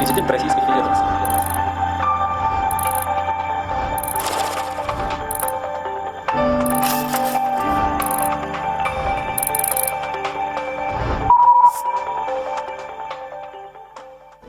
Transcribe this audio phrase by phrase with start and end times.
[0.00, 1.04] президент Российской Федерации.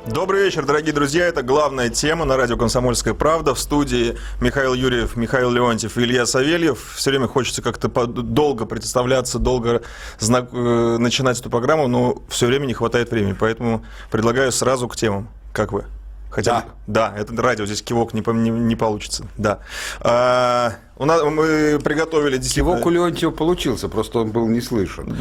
[0.08, 1.26] Добрый вечер, дорогие друзья.
[1.26, 3.54] Это главная тема на радио «Комсомольская правда».
[3.54, 6.94] В студии Михаил Юрьев, Михаил Леонтьев и Илья Савельев.
[6.96, 9.82] Все время хочется как-то долго представляться, долго
[10.20, 10.50] знак...
[10.54, 13.36] Э, начинать эту программу, но все время не хватает времени.
[13.38, 15.28] Поэтому предлагаю сразу к темам.
[15.54, 15.86] Как вы?
[16.32, 17.12] Хотя, да.
[17.12, 19.26] да, это радио, здесь кивок не, не, не получится.
[19.36, 19.60] Да.
[20.00, 22.78] А, у нас, мы приготовили действительно...
[22.78, 25.14] Кивок у Леонтьева получился, просто он был не слышен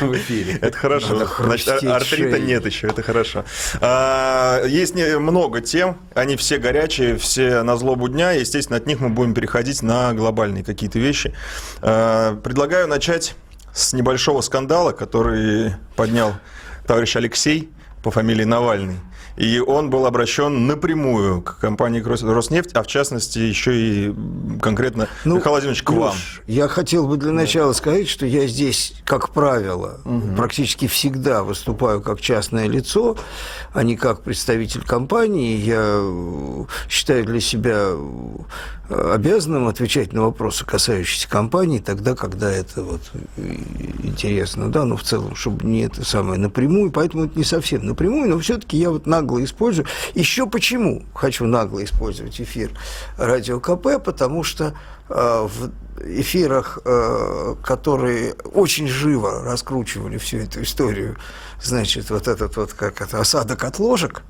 [0.00, 0.58] в эфире.
[0.62, 1.28] Это хорошо.
[1.38, 3.44] Значит, артрита нет еще, это хорошо.
[3.82, 8.32] А, есть много тем, они все горячие, все на злобу дня.
[8.32, 11.34] Естественно, от них мы будем переходить на глобальные какие-то вещи.
[11.82, 13.36] А, предлагаю начать
[13.74, 16.32] с небольшого скандала, который поднял
[16.86, 17.70] товарищ Алексей
[18.02, 18.96] по фамилии Навальный.
[19.36, 24.14] И он был обращен напрямую к компании «Роснефть», а в частности еще и
[24.60, 26.14] конкретно, ну, Михаил Владимирович, к вам.
[26.46, 27.74] Я хотел бы для начала да.
[27.74, 30.36] сказать, что я здесь, как правило, угу.
[30.36, 33.16] практически всегда выступаю как частное лицо,
[33.72, 35.56] а не как представитель компании.
[35.56, 36.00] Я
[36.88, 37.90] считаю для себя
[38.88, 43.00] обязанным отвечать на вопросы, касающиеся компании, тогда, когда это вот
[44.02, 48.28] интересно, да, но в целом, чтобы не это самое напрямую, поэтому это не совсем напрямую,
[48.28, 49.86] но все-таки я вот нагло использую.
[50.14, 52.70] Еще почему хочу нагло использовать эфир
[53.16, 54.74] Радио КП, потому что
[55.08, 61.16] э, в эфирах, э, которые очень живо раскручивали всю эту историю,
[61.62, 64.22] значит, вот этот вот, как это, осадок от ложек,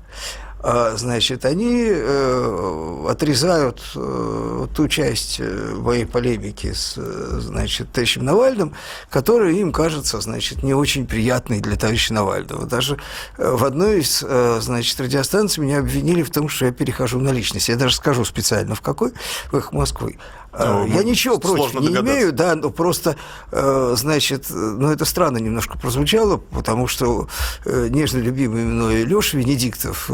[0.95, 8.73] значит, они э, отрезают э, ту часть э, моей полемики с, значит, товарищем Навальным,
[9.11, 12.65] которая им кажется, значит, не очень приятной для товарища Навального.
[12.65, 12.97] Даже
[13.37, 14.19] в одной из,
[14.63, 17.69] значит, радиостанций меня обвинили в том, что я перехожу на личность.
[17.69, 19.13] Я даже скажу специально, в какой,
[19.51, 20.17] в их Москвы.
[20.57, 23.15] Ну, я ничего против не имею, да, но просто,
[23.51, 27.27] значит, ну, это странно немножко прозвучало, потому что
[27.65, 30.09] нежно любимый мной Леша Венедиктов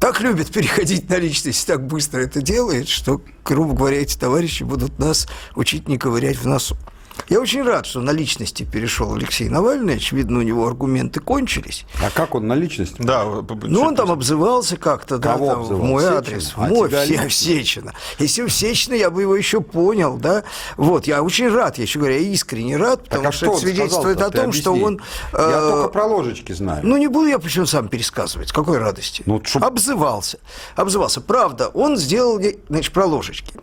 [0.00, 4.98] так любит переходить на личность, так быстро это делает, что, грубо говоря, эти товарищи будут
[4.98, 6.76] нас учить не ковырять в носу.
[7.28, 9.96] Я очень рад, что на личности перешел Алексей Навальный.
[9.96, 11.86] Очевидно, у него аргументы кончились.
[12.02, 12.96] А как он на личности?
[12.98, 13.24] Да,
[13.62, 16.18] ну он там обзывался как-то, да, там, в мой Сечина?
[16.18, 17.94] адрес, в а мой, все, в Сечина.
[18.18, 20.44] Если в Сечина, я бы его еще понял, да.
[20.76, 23.52] Вот, я очень рад, я еще говорю, я искренне рад, потому так, а что, что
[23.54, 25.00] это свидетельствует о том, что он...
[25.32, 26.86] Я э, только про ложечки знаю.
[26.86, 29.22] Ну, не буду я почему сам пересказывать, с какой радости.
[29.26, 29.64] Ну, шуб...
[29.64, 30.38] Обзывался,
[30.76, 31.20] обзывался.
[31.20, 33.54] Правда, он сделал, значит, про ложечки.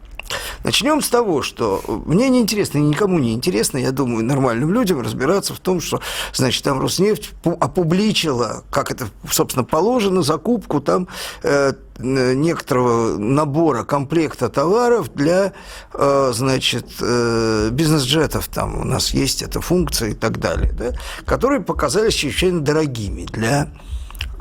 [0.63, 5.01] Начнем с того, что мне не интересно и никому не интересно, я думаю, нормальным людям
[5.01, 6.01] разбираться в том, что,
[6.33, 11.07] значит, там Роснефть опубличила, как это, собственно, положено, закупку там
[11.43, 15.53] э, некоторого набора комплекта товаров для,
[15.93, 20.91] э, значит, э, бизнес-джетов, там у нас есть эта функция и так далее, да,
[21.25, 23.69] которые показались чрезвычайно дорогими для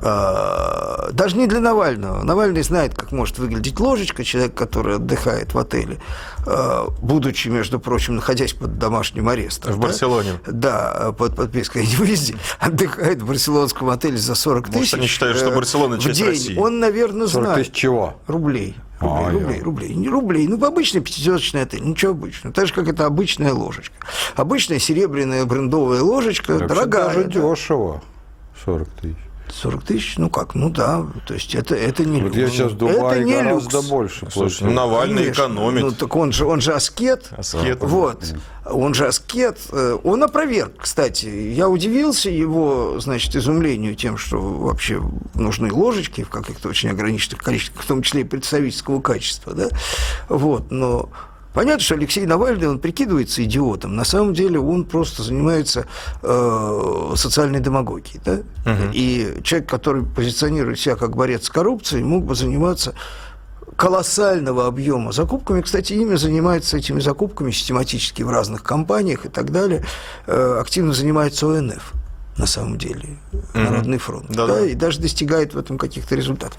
[0.01, 2.23] даже не для Навального.
[2.23, 5.99] Навальный знает, как может выглядеть ложечка, человек, который отдыхает в отеле,
[6.47, 9.73] а, будучи, между прочим, находясь под домашним арестом.
[9.73, 9.89] В да?
[9.89, 10.41] Барселоне.
[10.47, 14.77] Да, под подпиской о невыезде, отдыхает в барселонском отеле за 40 тысяч.
[14.77, 16.29] Может, они считают, что э, Барселона часть день.
[16.29, 16.57] России?
[16.57, 17.67] Он, наверное, 40 знает.
[17.67, 18.15] тысяч чего?
[18.27, 18.77] Рублей.
[19.01, 20.47] Рублей, а, рублей, рублей, не рублей.
[20.47, 22.55] Ну, обычный пятизвездочный отель, ничего обычного.
[22.55, 23.97] Так же, как это обычная ложечка.
[24.37, 27.07] Обычная серебряная брендовая ложечка, так дорогая.
[27.07, 27.41] Даже да.
[27.41, 28.03] дешево.
[28.65, 29.30] 40 тысяч.
[29.53, 32.39] 40 тысяч, ну как, ну да, то есть это, это не вот люкс.
[32.39, 33.89] я сейчас в Дубае это не гораздо люкс.
[33.89, 35.43] больше Слушай, ну, Навальный Конечно.
[35.43, 35.83] экономит.
[35.83, 37.29] Ну так он же, он же аскет.
[37.37, 37.79] Аскет.
[37.81, 38.35] Вот.
[38.67, 39.59] Он же аскет.
[39.73, 41.27] Э, он опроверг, кстати.
[41.27, 45.03] Я удивился его, значит, изумлению тем, что вообще
[45.35, 49.69] нужны ложечки в каких-то очень ограниченных количествах, в том числе и представительского качества, да.
[50.29, 51.09] Вот, но
[51.53, 53.97] Понятно, что Алексей Навальный, он прикидывается идиотом.
[53.97, 55.87] На самом деле он просто занимается
[56.23, 58.21] э, социальной демагогией.
[58.25, 58.35] Да?
[58.71, 58.91] Угу.
[58.93, 62.95] И человек, который позиционирует себя как борец с коррупцией, мог бы заниматься
[63.77, 65.63] колоссального объема закупками.
[65.63, 69.85] Кстати, ими занимается этими закупками систематически в разных компаниях и так далее.
[70.27, 71.95] Э, активно занимается ОНФ
[72.37, 73.61] на самом деле, mm-hmm.
[73.61, 76.59] Народный фронт, да, да, и даже достигает в этом каких-то результатов.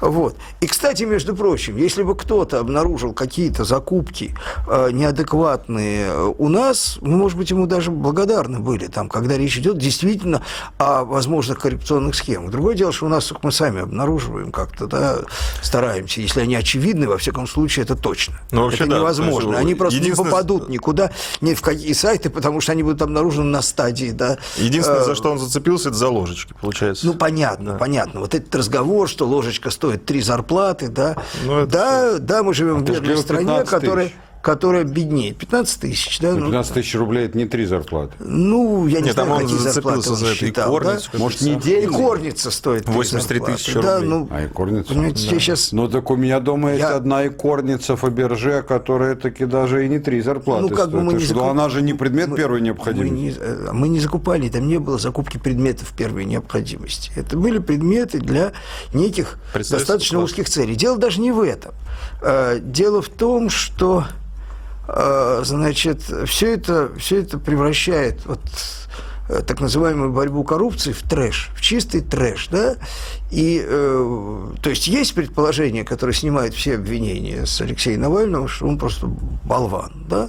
[0.00, 0.36] Вот.
[0.60, 4.34] И, кстати, между прочим, если бы кто-то обнаружил какие-то закупки
[4.68, 9.78] э, неадекватные у нас, мы, может быть, ему даже благодарны были, там, когда речь идет
[9.78, 10.42] действительно
[10.78, 12.50] о возможных коррупционных схемах.
[12.50, 15.18] Другое дело, что у нас мы сами обнаруживаем как-то, да,
[15.62, 18.40] стараемся, если они очевидны, во всяком случае, это точно.
[18.50, 19.58] Ну, вообще, это да, невозможно.
[19.58, 20.26] Они просто единственное...
[20.26, 21.10] не попадут никуда,
[21.40, 25.32] ни в какие сайты, потому что они будут обнаружены на стадии, да, Единственное, за что
[25.32, 27.06] он зацепился, это за ложечки, получается.
[27.06, 27.78] Ну, понятно, да.
[27.78, 28.20] понятно.
[28.20, 31.16] Вот этот разговор, что ложечка стоит три зарплаты, да.
[31.44, 31.72] Ну, это...
[31.72, 34.06] Да, да, мы живем а в бедной стране, которая...
[34.06, 35.32] Тысяч которая беднее.
[35.32, 36.36] 15 тысяч, да?
[36.36, 38.12] 15 ну, тысяч рублей– это не три зарплаты.
[38.20, 40.70] Ну, я не Нет, знаю, там какие зарплаты он за считал.
[40.70, 41.18] Корницу, да?
[41.18, 41.90] Может, неделю?
[41.90, 43.82] И корница стоит 83 тысячи рублей.
[43.82, 44.90] Да, ну, а и корница?
[44.90, 45.40] Понимаете, да.
[45.40, 45.72] сейчас...
[45.72, 46.74] Ну, так у меня дома я...
[46.76, 50.92] есть одна и корница Фаберже, которая таки даже и не три зарплаты ну, как стоит.
[50.92, 51.42] Бы мы не закуп...
[51.42, 53.12] Она же не предмет мы, первой необходимости.
[53.12, 57.10] Мы не, э, мы не закупали, там не было закупки предметов первой необходимости.
[57.16, 58.52] Это были предметы для
[58.94, 60.76] неких достаточно узких целей.
[60.76, 61.74] Дело даже не в этом.
[62.22, 64.04] Э, дело в том, что
[64.88, 68.40] значит, все это, все это превращает вот
[69.28, 72.76] э, так называемую борьбу коррупции в трэш, в чистый трэш, да,
[73.30, 78.78] и, э, то есть, есть предположение, которое снимает все обвинения с Алексея Навального, что он
[78.78, 80.28] просто болван, да,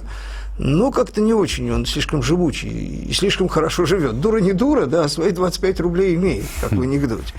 [0.58, 2.68] но как-то не очень, он слишком живучий
[3.08, 4.20] и слишком хорошо живет.
[4.20, 7.32] Дура не дура, да, а свои 25 рублей имеет, как в анекдоте.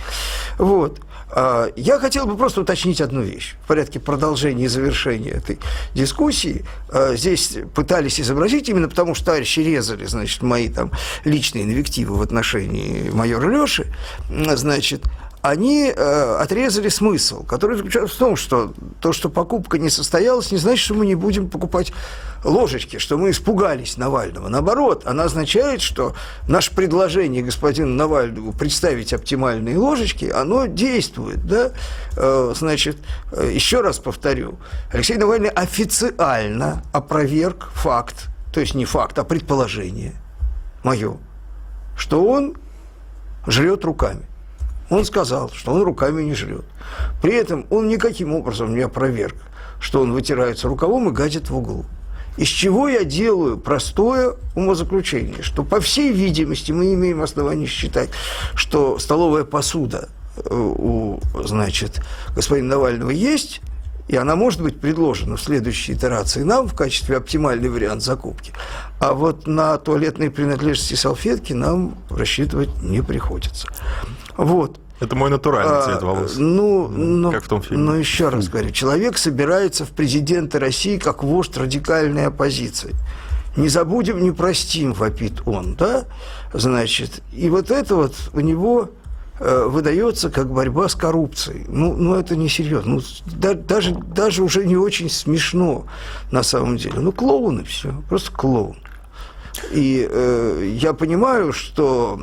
[0.57, 0.99] Вот.
[1.31, 5.59] А, я хотел бы просто уточнить одну вещь в порядке продолжения и завершения этой
[5.93, 6.65] дискуссии.
[6.89, 10.91] А, здесь пытались изобразить, именно потому что товарищи резали, значит, мои там
[11.25, 13.93] личные инвективы в отношении майора Леши,
[14.29, 15.03] значит,
[15.41, 20.57] они э, отрезали смысл, который заключается в том, что то, что покупка не состоялась, не
[20.57, 21.93] значит, что мы не будем покупать
[22.43, 24.49] ложечки, что мы испугались Навального.
[24.49, 26.13] Наоборот, она означает, что
[26.47, 31.45] наше предложение господину Навальному представить оптимальные ложечки, оно действует.
[31.45, 31.71] Да?
[32.17, 32.97] Э, значит,
[33.31, 34.57] э, еще раз повторю,
[34.91, 40.15] Алексей Навальный официально опроверг факт, то есть не факт, а предположение
[40.83, 41.17] мое,
[41.95, 42.57] что он
[43.47, 44.28] жрет руками.
[44.89, 46.65] Он сказал, что он руками не жрет.
[47.21, 49.35] При этом он никаким образом не опроверг,
[49.79, 51.85] что он вытирается рукавом и гадит в углу.
[52.37, 58.09] Из чего я делаю простое умозаключение, что, по всей видимости, мы имеем основание считать,
[58.55, 62.01] что столовая посуда э, у, значит,
[62.35, 63.61] господина Навального есть,
[64.07, 68.53] и она может быть предложена в следующей итерации нам в качестве оптимальный вариант закупки.
[68.99, 73.67] А вот на туалетные принадлежности салфетки нам рассчитывать не приходится.
[74.39, 74.79] Вот.
[75.01, 76.35] Это мой натуральный цвет а, волос.
[76.37, 77.83] Ну, ну, как в том фильме.
[77.83, 82.95] Ну, еще раз говорю, человек собирается в президенты России как вождь радикальной оппозиции.
[83.57, 86.05] Не забудем, не простим, вопит он, да?
[86.53, 88.91] Значит, и вот это вот у него
[89.39, 91.65] э, выдается как борьба с коррупцией.
[91.67, 92.95] Ну, ну это не серьезно.
[92.95, 95.85] Ну, да, даже, даже уже не очень смешно
[96.31, 96.99] на самом деле.
[96.99, 98.77] Ну, клоуны все, просто клоун.
[99.71, 102.19] И э, я понимаю, что,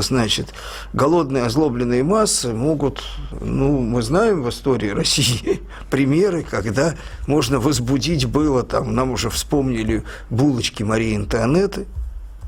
[0.00, 0.52] значит,
[0.92, 3.02] голодные озлобленные массы могут,
[3.40, 6.94] ну, мы знаем в истории России примеры, когда
[7.26, 11.86] можно возбудить было, там, нам уже вспомнили булочки Марии Антуанетты,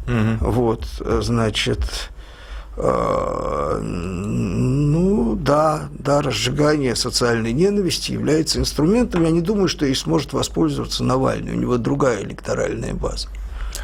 [0.06, 0.50] угу.
[0.50, 0.84] вот,
[1.22, 2.10] значит,
[2.76, 9.24] э, ну, да, да, разжигание социальной ненависти является инструментом.
[9.24, 11.52] Я не думаю, что ей сможет воспользоваться Навальный.
[11.52, 13.28] У него другая электоральная база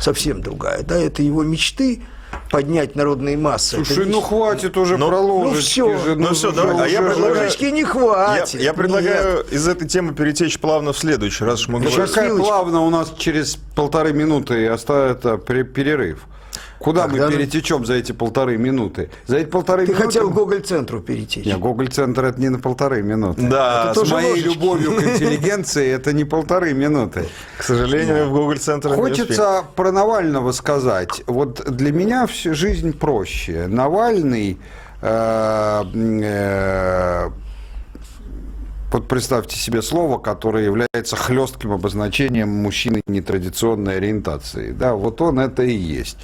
[0.03, 0.83] совсем другая.
[0.83, 2.03] Да, это его мечты,
[2.51, 3.77] поднять народные массы.
[3.85, 5.81] Слушай, ну хватит уже но, про ложечки.
[5.81, 6.87] Ну все, же, ну, ну все, давай.
[6.87, 8.61] А я предлагаю, ложечки не хватит.
[8.61, 9.53] Я, я предлагаю Нет.
[9.53, 11.69] из этой темы перетечь плавно в следующий раз.
[11.69, 16.27] Мы ну, какая плавно у нас через полторы минуты оставит перерыв.
[16.83, 19.09] Куда Когда мы перетечем за эти полторы минуты?
[19.27, 20.07] За эти полторы Ты минуты...
[20.07, 21.47] хотел к Гоголь-центру перетечь.
[21.47, 23.43] Нет, Гоголь-центр это не на полторы минуты.
[23.43, 24.49] Да, это с моей ложечки.
[24.49, 27.29] любовью к интеллигенции это не полторы минуты.
[27.57, 31.23] К сожалению, в Гоголь-центр Хочется про Навального сказать.
[31.27, 33.67] Вот для меня всю жизнь проще.
[33.69, 34.59] Навальный
[35.03, 37.31] э, э,
[38.93, 44.73] вот представьте себе слово, которое является хлестким обозначением мужчины нетрадиционной ориентации.
[44.73, 46.19] Да, вот он это и есть.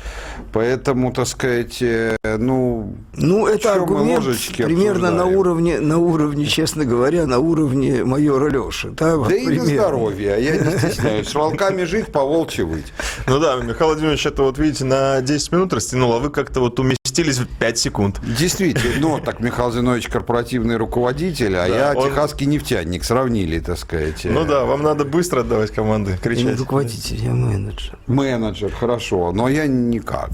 [0.52, 2.94] Поэтому, так сказать, э, ну...
[3.14, 4.24] Ну, это аргумент
[4.56, 8.90] примерно на уровне, на уровне, честно говоря, на уровне майора Леши.
[8.90, 11.28] Да, вот да и на здоровье, я не стесняюсь.
[11.28, 12.92] С волками жить, по волчьи выть.
[13.26, 16.78] Ну да, Михаил Владимирович, это вот, видите, на 10 минут растянул, а вы как-то вот
[17.18, 18.20] уместились в 5 секунд.
[18.22, 24.24] Действительно, ну, так Михаил Зинович корпоративный руководитель, а я техасский не нефтяник сравнили, так сказать.
[24.24, 26.44] Ну да, вам надо быстро отдавать команды, кричать.
[26.44, 27.98] Я не руководитель, я менеджер.
[28.06, 30.30] Менеджер, хорошо, но я никак.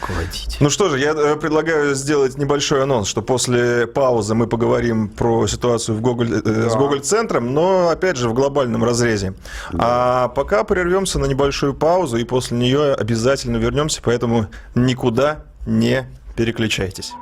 [0.00, 0.56] Руководитель.
[0.60, 5.46] Ну что же, я э, предлагаю сделать небольшой анонс, что после паузы мы поговорим про
[5.46, 6.70] ситуацию в Гоголь, э, да.
[6.70, 9.34] с Гоголь-центром, но опять же в глобальном разрезе.
[9.72, 9.78] Да.
[9.80, 16.08] А пока прервемся на небольшую паузу и после нее обязательно вернемся, поэтому никуда не
[16.38, 17.14] переключайтесь.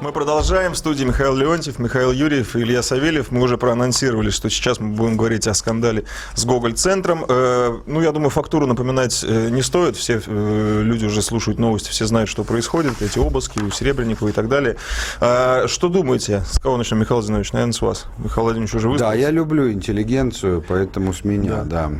[0.00, 0.72] Мы продолжаем.
[0.72, 3.30] В студии Михаил Леонтьев, Михаил Юрьев и Илья Савельев.
[3.30, 7.26] Мы уже проанонсировали, что сейчас мы будем говорить о скандале с Гоголь-центром.
[7.28, 9.96] Э, ну, я думаю, фактуру напоминать э, не стоит.
[9.96, 13.02] Все э, люди уже слушают новости, все знают, что происходит.
[13.02, 14.76] Эти обыски у Серебренникова и так далее.
[15.18, 16.42] Что думаете?
[16.50, 17.52] С кого начнем, Михаил Зинович?
[17.52, 18.06] Наверное, с вас.
[18.16, 19.10] Михаил Владимирович уже выступил.
[19.10, 21.88] Да, я люблю интеллигенцию, поэтому с меня, да.
[21.88, 21.92] да.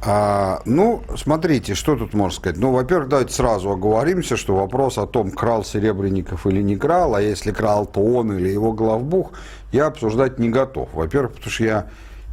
[0.00, 2.58] А, ну, смотрите, что тут можно сказать.
[2.58, 7.22] Ну, во-первых, давайте сразу оговоримся, что вопрос о том, крал Серебренников или не крал, а
[7.22, 9.32] если крал, то он или его главбух,
[9.72, 10.88] я обсуждать не готов.
[10.92, 11.86] Во-первых, потому что я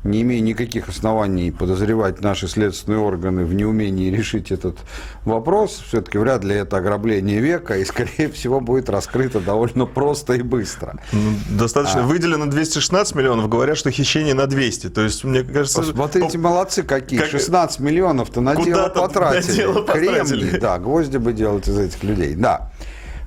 [0.05, 4.77] не имея никаких оснований подозревать наши следственные органы в неумении решить этот
[5.23, 10.41] вопрос, все-таки вряд ли это ограбление века, и, скорее всего, будет раскрыто довольно просто и
[10.41, 10.99] быстро.
[11.11, 12.03] Ну, достаточно.
[12.03, 12.05] А.
[12.05, 14.89] Выделено 216 миллионов, говорят, что хищение на 200.
[14.89, 15.81] То есть, мне кажется...
[15.81, 17.19] Посмотрите, молодцы какие.
[17.19, 17.29] Как...
[17.29, 19.51] 16 миллионов-то на дело потратили.
[19.51, 20.57] На дело потратили.
[20.59, 22.35] Да, гвозди бы делать из этих людей.
[22.35, 22.71] Да.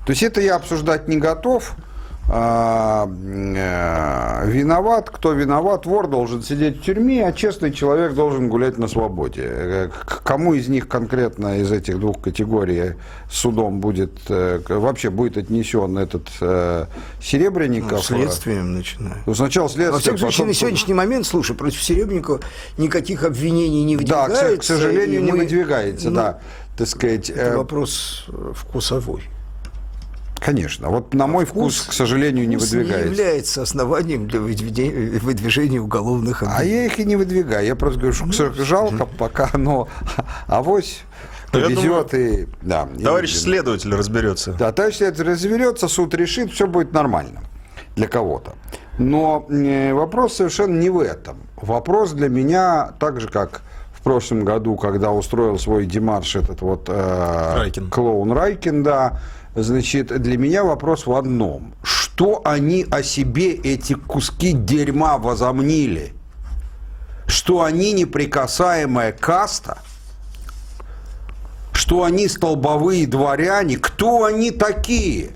[0.05, 1.75] То есть, это я обсуждать не готов.
[2.31, 8.77] А, э, виноват, кто виноват, вор должен сидеть в тюрьме, а честный человек должен гулять
[8.77, 9.41] на свободе.
[9.45, 12.93] Э, к кому из них конкретно из этих двух категорий
[13.31, 16.29] судом будет, э, вообще будет отнесен этот
[17.19, 17.93] Серебренников?
[17.93, 19.17] Ну, следствием начинаем.
[19.25, 19.91] Ну, сначала следствие.
[19.91, 22.41] Во всяком случае, на сегодняшний момент, слушай, против Серебренникова
[22.77, 24.49] никаких обвинений не выдвигается.
[24.49, 25.39] Да, к, сожалению, не мы...
[25.39, 26.39] выдвигается, ну, да.
[26.77, 29.23] Так сказать, это вопрос вкусовой.
[30.39, 30.89] Конечно.
[30.89, 33.05] Вот на мой вкус, вкус к сожалению, не выдвигается.
[33.05, 36.73] не является основанием для выдвижения уголовных обвинений.
[36.77, 37.65] А я их и не выдвигаю.
[37.65, 39.87] Я просто говорю, что ну, жалко, пока оно
[40.47, 41.01] авось
[41.51, 42.47] повезет и...
[42.61, 44.53] Да, товарищ и, следователь разберется.
[44.53, 47.41] Да, товарищ следователь разберется, суд решит, все будет нормально
[47.95, 48.55] для кого-то.
[48.97, 51.37] Но э, вопрос совершенно не в этом.
[51.55, 53.61] Вопрос для меня, так же, как
[53.99, 57.89] в прошлом году, когда устроил свой демарш этот вот э, Райкин.
[57.89, 59.19] клоун Райкин, да,
[59.55, 61.73] Значит, для меня вопрос в одном.
[61.83, 66.13] Что они о себе, эти куски дерьма, возомнили?
[67.25, 69.79] Что они неприкасаемая каста?
[71.73, 73.77] Что они столбовые дворяне?
[73.77, 75.31] Кто они такие?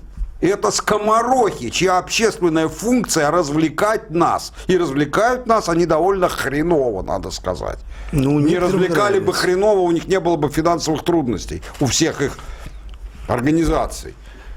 [0.48, 4.52] Это скоморохи, чья общественная функция развлекать нас.
[4.66, 7.78] И развлекают нас они довольно хреново, надо сказать.
[8.12, 9.26] Ну, не развлекали нравится.
[9.26, 11.62] бы хреново, у них не было бы финансовых трудностей.
[11.80, 12.36] У всех их
[13.26, 14.14] организаций.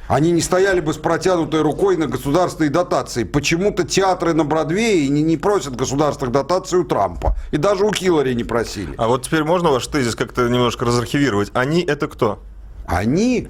[0.10, 3.24] Они не стояли бы с протянутой рукой на государственные дотации.
[3.24, 7.38] Почему-то театры на Бродвее не, не просят государственных дотаций у Трампа.
[7.52, 8.94] И даже у Хиллари не просили.
[8.98, 11.52] А вот теперь можно ваш тезис как-то немножко разархивировать?
[11.54, 12.40] Они это кто?
[12.88, 13.48] Они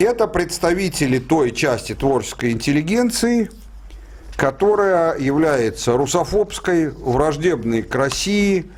[0.00, 3.50] это представители той части творческой интеллигенции,
[4.36, 8.70] которая является русофобской, враждебной к России,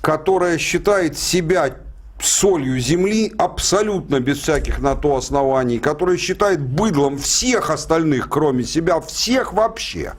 [0.00, 1.76] которая считает себя
[2.22, 9.00] солью земли абсолютно без всяких на то оснований, который считает быдлом всех остальных, кроме себя,
[9.00, 10.14] всех вообще.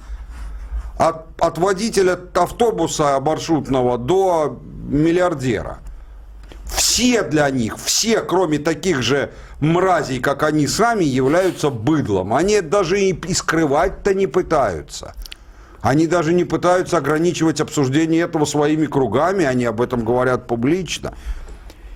[0.98, 5.80] От, от водителя автобуса маршрутного до миллиардера.
[6.66, 12.34] Все для них, все, кроме таких же мразей, как они сами, являются быдлом.
[12.34, 15.16] Они даже и, и скрывать-то не пытаются.
[15.82, 21.14] Они даже не пытаются ограничивать обсуждение этого своими кругами, они об этом говорят публично.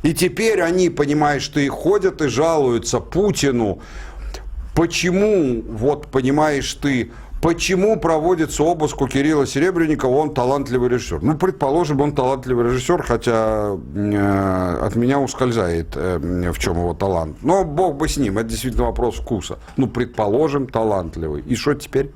[0.04, 3.82] И теперь они, понимаешь, ты ходят и жалуются Путину.
[4.76, 7.12] Почему, вот понимаешь ты,
[7.44, 11.22] почему проводится обыск у Кирилла Серебренникова, он талантливый режиссер?
[11.22, 17.38] Ну, предположим, он талантливый режиссер, хотя э, от меня ускользает, э, в чем его талант.
[17.44, 19.60] Но бог бы с ним, это действительно вопрос вкуса.
[19.76, 21.42] Ну, предположим, талантливый.
[21.42, 22.12] И что теперь?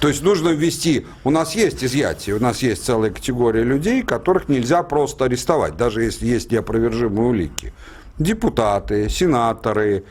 [0.00, 4.48] То есть нужно ввести, у нас есть изъятие, у нас есть целая категория людей, которых
[4.48, 7.72] нельзя просто арестовать, даже если есть неопровержимые улики.
[8.18, 10.04] Депутаты, сенаторы,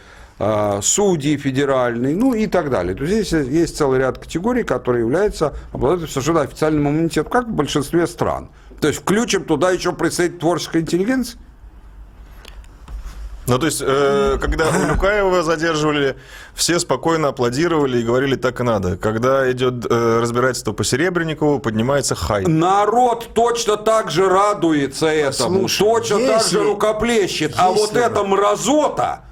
[0.81, 2.95] судьи федеральные, ну и так далее.
[2.95, 7.51] То есть здесь есть целый ряд категорий, которые являются обладателем совершенно официальным иммунитетом, как в
[7.51, 8.49] большинстве стран.
[8.79, 11.37] То есть включим туда еще представитель творческой интеллигенции.
[13.47, 16.15] Ну, то есть, э, когда Улюкаева задерживали,
[16.53, 18.97] все спокойно аплодировали и говорили, так и надо.
[18.97, 22.45] Когда идет э, разбирательство по Серебренникову, поднимается хай.
[22.45, 27.53] Народ точно так же радуется этому, Слушай, точно если, так же рукоплещет.
[27.57, 29.25] А вот эта мразота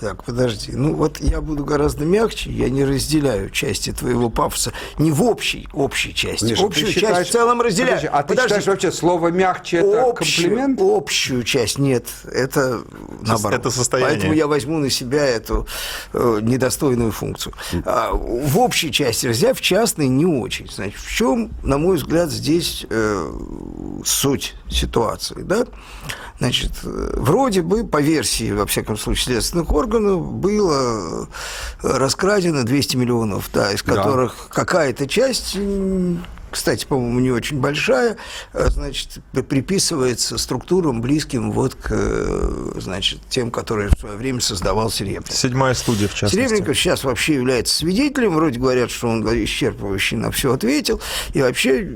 [0.00, 0.72] так, подожди.
[0.72, 4.72] Ну вот я буду гораздо мягче, я не разделяю части твоего пафоса.
[4.98, 6.44] Не в общей, общей части.
[6.44, 7.16] Миша, Общую считаешь...
[7.18, 7.96] часть в целом разделяю.
[7.96, 8.48] Подожди, а ты подожди.
[8.48, 10.80] считаешь вообще слово мягче это общую, комплимент?
[10.80, 12.80] Общую часть нет, это
[13.20, 13.60] наоборот.
[13.60, 14.14] Это состояние.
[14.14, 15.66] Поэтому я возьму на себя эту
[16.14, 17.54] э, недостойную функцию.
[17.84, 20.70] А, в общей части разделяю, в частной не очень.
[20.70, 23.32] Значит, в чем, на мой взгляд, здесь э,
[24.04, 25.66] суть ситуации, да?
[26.38, 31.28] Значит, э, вроде бы, по версии, во всяком случае, следственных органов, органов было
[31.82, 34.54] раскрадено 200 миллионов, да, из которых да.
[34.54, 35.56] какая-то часть
[36.50, 38.16] кстати, по-моему, не очень большая,
[38.54, 39.18] э, значит,
[39.48, 45.32] приписывается структурам, близким вот к, э, значит, тем, которые в свое время создавал Серебренников.
[45.32, 46.34] Седьмая студия, в частности.
[46.34, 51.00] Серебренников сейчас вообще является свидетелем, вроде говорят, что он исчерпывающе на все ответил,
[51.34, 51.88] и вообще,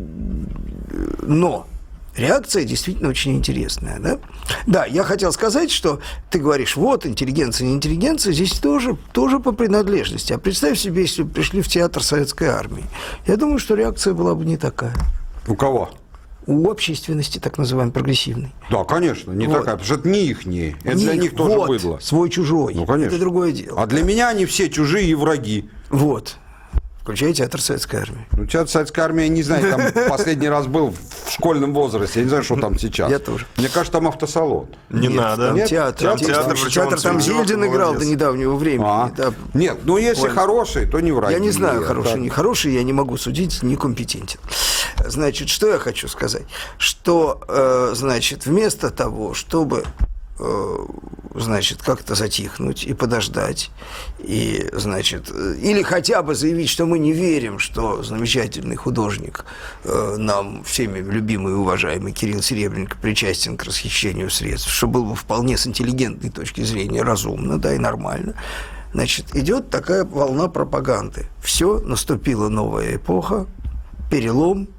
[1.22, 1.66] но
[2.16, 3.98] реакция действительно очень интересная.
[3.98, 4.18] Да?
[4.66, 9.52] да, я хотел сказать, что ты говоришь, вот, интеллигенция, не интеллигенция, здесь тоже, тоже по
[9.52, 10.32] принадлежности.
[10.32, 12.84] А представь себе, если бы пришли в театр советской армии.
[13.26, 14.94] Я думаю, что реакция была бы не такая.
[15.46, 15.90] У кого?
[16.46, 18.52] у общественности, так называемой, прогрессивной.
[18.70, 19.60] Да, конечно, не вот.
[19.60, 20.76] такая, потому что это не их, не.
[20.84, 21.98] Это не для них тоже вот, быдло.
[22.02, 22.74] Свой-чужой.
[22.74, 23.14] Ну, конечно.
[23.14, 23.80] Это другое дело.
[23.80, 25.70] А для меня они все чужие и враги.
[25.88, 26.36] Вот
[27.04, 28.26] включая театр Советской Армии.
[28.32, 32.24] Ну, театр Советской Армии, я не знаю, там последний раз был в школьном возрасте, я
[32.24, 33.10] не знаю, что там сейчас.
[33.10, 33.46] Я тоже.
[33.56, 34.66] Мне кажется, там автосалон.
[34.90, 35.46] Не Нет, надо.
[35.48, 35.68] Там Нет?
[35.68, 36.00] театр.
[36.00, 38.86] Театр, театр, театр, театр там Зельдин играл до недавнего времени.
[38.86, 39.12] А.
[39.16, 39.34] Да.
[39.52, 40.30] Нет, ну если Ой.
[40.30, 41.34] хороший, то не враги.
[41.34, 44.40] Я не знаю, хороший, не хороший, я не могу судить, некомпетентен.
[45.04, 46.44] Значит, что я хочу сказать?
[46.78, 49.84] Что, э, значит, вместо того, чтобы
[51.34, 53.70] значит, как-то затихнуть и подождать,
[54.18, 59.44] и, значит, или хотя бы заявить, что мы не верим, что замечательный художник,
[59.84, 65.16] э, нам всеми любимый и уважаемый Кирилл Серебренников причастен к расхищению средств, что было бы
[65.16, 68.34] вполне с интеллигентной точки зрения разумно, да, и нормально.
[68.92, 71.26] Значит, идет такая волна пропаганды.
[71.42, 73.46] Все, наступила новая эпоха,
[74.08, 74.68] перелом–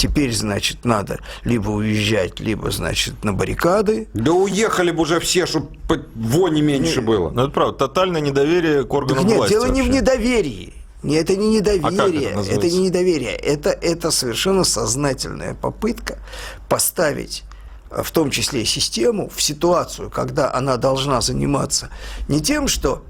[0.00, 4.08] Теперь, значит, надо либо уезжать, либо, значит, на баррикады.
[4.14, 5.68] Да уехали бы уже все, чтобы
[6.14, 7.28] вони меньше было.
[7.28, 7.76] Ну, это правда.
[7.86, 9.52] Тотальное недоверие к органам нет, власти.
[9.52, 9.82] Нет, дело вообще.
[9.82, 10.72] не в недоверии.
[11.02, 12.34] Нет, это не недоверие.
[12.34, 13.34] А это, это не недоверие.
[13.34, 16.16] Это, это совершенно сознательная попытка
[16.70, 17.44] поставить
[17.90, 21.90] в том числе систему, в ситуацию, когда она должна заниматься
[22.26, 23.09] не тем, что Э,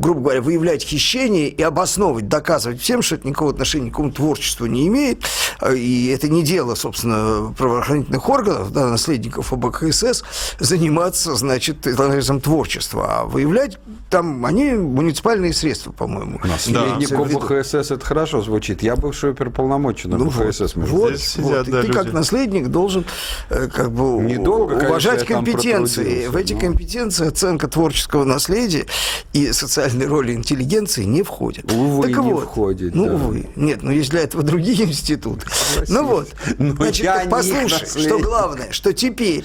[0.00, 4.66] грубо говоря, выявлять хищение и обосновывать, доказывать всем, что это никакого отношения к какому творчеству
[4.66, 5.24] не имеет,
[5.60, 10.24] э, и это не дело, собственно, правоохранительных органов, да, наследников ОБХСС,
[10.58, 13.78] заниматься, значит, анализом творчества, а выявлять
[14.10, 16.40] там они муниципальные средства, по-моему.
[16.42, 17.18] Наследник да.
[17.18, 18.82] ОБХСС, это хорошо звучит.
[18.82, 20.74] Я бывший оперполномоченный ну, ОБХСС.
[20.74, 21.70] Вот, вот, Здесь сидят, вот.
[21.70, 23.04] Да, и ты как наследник должен
[23.50, 26.26] э, как бы Недолго, уважать конечно, компетенции.
[26.26, 26.60] В эти но...
[26.60, 28.86] компетенции оценка творческого наследия
[29.32, 31.70] и социальной роли интеллигенции не входят.
[31.70, 32.94] Увы, так не вот, входит.
[32.94, 33.14] Ну, да.
[33.14, 33.46] увы.
[33.56, 35.46] Нет, ну есть для этого другие институты.
[35.50, 35.94] Согласен.
[35.94, 36.28] Ну вот.
[36.58, 39.44] Но Значит, послушай, что главное, что теперь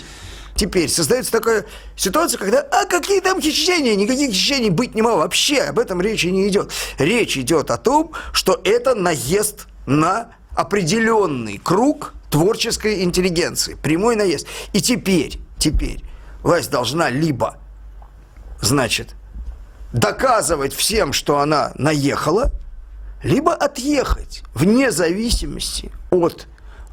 [0.56, 1.66] Теперь создается такая
[1.98, 3.94] ситуация, когда, а какие там хищения?
[3.96, 5.18] Никаких хищений быть не могло.
[5.18, 6.72] Вообще об этом речи не идет.
[6.98, 13.76] Речь идет о том, что это наезд на определенный круг творческой интеллигенции.
[13.76, 14.48] Прямой наезд.
[14.72, 16.02] И теперь, теперь
[16.42, 17.58] власть должна либо
[18.66, 19.16] значит,
[19.94, 22.52] доказывать всем, что она наехала,
[23.24, 26.48] либо отъехать, вне зависимости от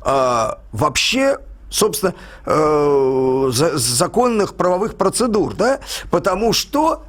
[0.05, 1.39] э, вообще
[1.73, 5.81] собственно, э, законных правовых процедур, да,
[6.11, 7.05] потому что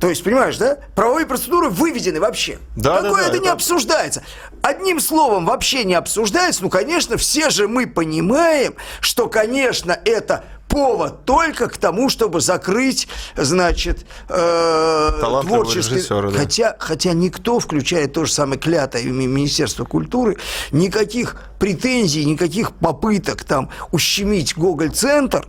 [0.00, 0.78] то есть, понимаешь, да?
[0.94, 2.58] Правовые процедуры выведены вообще.
[2.76, 4.22] Да, Такое да, да, это, не обсуждается.
[4.62, 6.62] Одним словом, вообще не обсуждается.
[6.62, 13.08] Ну, конечно, все же мы понимаем, что, конечно, это повод только к тому, чтобы закрыть,
[13.36, 15.10] значит, э,
[15.42, 16.02] творческий...
[16.08, 16.30] да.
[16.30, 20.36] Хотя, хотя никто, включая то же самое клятое Министерство культуры,
[20.72, 25.46] никаких претензий, никаких попыток там ущемить Гоголь-центр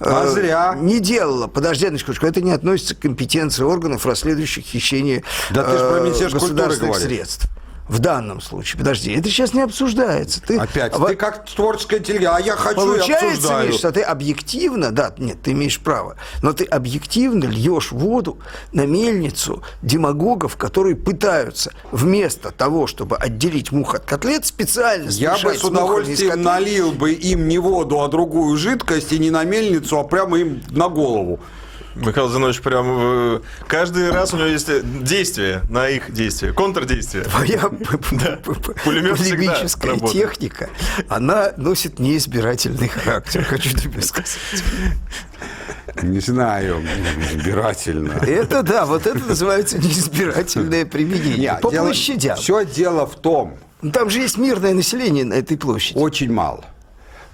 [0.00, 0.74] а э, зря.
[0.76, 1.46] Не делала.
[1.46, 7.48] Подожди, одну это не относится к компетенции органов, расследующих хищение да э, государственных средств
[7.88, 8.78] в данном случае.
[8.78, 10.42] Подожди, это сейчас не обсуждается.
[10.42, 13.66] Ты, Опять, а, ты как творческая интеллигенция, а я хочу Получается, и обсуждаю.
[13.66, 18.38] Видишь, что ты объективно, да, нет, ты имеешь право, но ты объективно льешь воду
[18.72, 25.54] на мельницу демагогов, которые пытаются вместо того, чтобы отделить мух от котлет, специально Я бы
[25.54, 30.04] с удовольствием налил бы им не воду, а другую жидкость, и не на мельницу, а
[30.04, 31.40] прямо им на голову.
[31.98, 34.68] Михаил Зинович прям э, каждый раз у него есть
[35.02, 37.24] действие на их действие, контрдействие.
[37.24, 37.58] Твоя
[38.84, 40.70] полемическая техника,
[41.08, 44.38] она носит неизбирательный характер, хочу тебе сказать.
[46.02, 46.82] Не знаю,
[47.32, 48.12] избирательно.
[48.24, 51.38] Это да, вот это называется неизбирательное применение.
[51.38, 52.36] Нет, По дело, площадям.
[52.36, 53.56] Все дело в том.
[53.92, 55.98] Там же есть мирное население на этой площади.
[55.98, 56.64] Очень мало.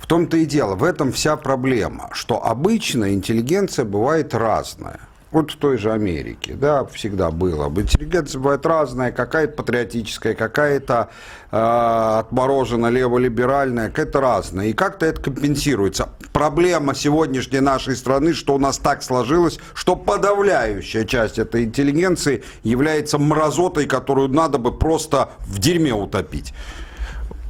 [0.04, 5.00] В том-то и дело, в этом вся проблема, что обычно интеллигенция бывает разная.
[5.30, 7.70] Вот в той же Америке, да, всегда было.
[7.70, 11.08] Интеллигенция бывает разная, какая-то патриотическая, какая-то
[11.50, 14.66] э, отморожена леволиберальная, какая-то разная.
[14.66, 16.10] И как-то это компенсируется.
[16.34, 23.16] Проблема сегодняшней нашей страны, что у нас так сложилось, что подавляющая часть этой интеллигенции является
[23.16, 26.52] мразотой, которую надо бы просто в дерьме утопить.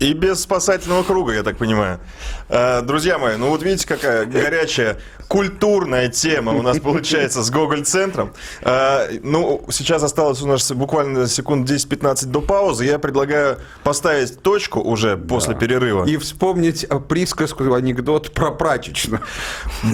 [0.01, 2.01] И без спасательного круга, я так понимаю.
[2.49, 8.33] Э, друзья мои, ну вот видите, какая горячая культурная тема у нас получается с Гоголь-центром.
[8.63, 12.85] Э, ну, сейчас осталось у нас буквально секунд 10-15 до паузы.
[12.85, 15.61] Я предлагаю поставить точку уже после да.
[15.61, 16.05] перерыва.
[16.07, 19.23] И вспомнить присказку, анекдот про прачечную.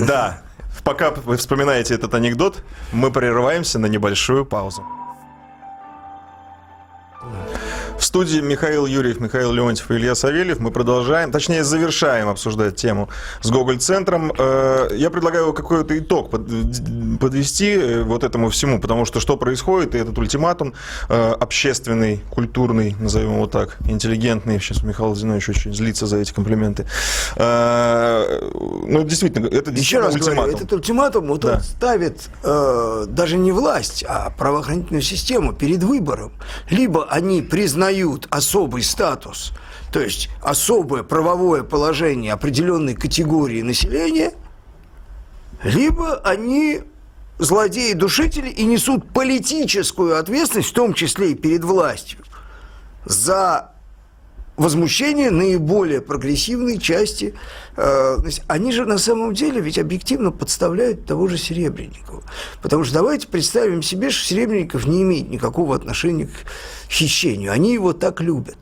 [0.06, 0.42] Да.
[0.82, 4.82] Пока вы вспоминаете этот анекдот, мы прерываемся на небольшую паузу.
[8.00, 10.58] В студии Михаил Юрьев, Михаил Леонтьев и Илья Савельев.
[10.58, 13.10] Мы продолжаем, точнее, завершаем обсуждать тему
[13.42, 14.32] с Гоголь-центром.
[14.38, 19.98] Э, я предлагаю какой-то итог подвести э, вот этому всему, потому что что происходит, и
[19.98, 20.72] этот ультиматум
[21.10, 26.86] э, общественный, культурный, назовем его так, интеллигентный, сейчас Михаил Зинович очень злится за эти комплименты.
[27.36, 30.36] Ну, действительно, это действительно Еще раз ультиматум.
[30.36, 31.56] Говорю, этот ультиматум вот да.
[31.56, 36.32] он ставит даже не власть, а правоохранительную систему перед выбором.
[36.70, 39.52] Либо они признают признают особый статус,
[39.92, 44.32] то есть особое правовое положение определенной категории населения,
[45.64, 46.82] либо они
[47.38, 52.20] злодеи-душители и несут политическую ответственность, в том числе и перед властью,
[53.04, 53.69] за
[54.60, 57.34] возмущение наиболее прогрессивной части.
[57.78, 62.22] Э, они же на самом деле ведь объективно подставляют того же Серебренникова.
[62.60, 67.52] Потому что давайте представим себе, что Серебренников не имеет никакого отношения к хищению.
[67.52, 68.58] Они его так любят.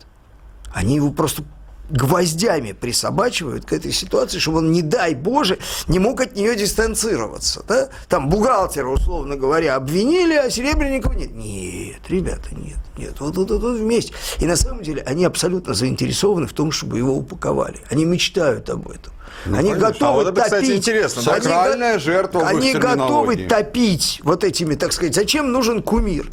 [0.72, 1.42] Они его просто
[1.90, 7.64] гвоздями присобачивают к этой ситуации, чтобы он, не дай Боже, не мог от нее дистанцироваться.
[7.66, 7.88] Да?
[8.09, 11.33] Там бухгалтера, условно говоря, обвинили, а Серебренникова нет.
[11.33, 13.14] Нет, ребята, нет, нет.
[13.20, 14.12] Вот, вот, вот, вот вместе.
[14.38, 17.79] И на самом деле они абсолютно заинтересованы в том, чтобы его упаковали.
[17.90, 19.12] Они мечтают об этом.
[19.46, 19.88] Ну, они конечно.
[19.88, 20.44] готовы а вот это, топить.
[20.44, 21.22] Кстати, интересно.
[21.22, 26.29] Сакральная жертва Они готовы топить вот этими, так сказать, зачем нужен кумир?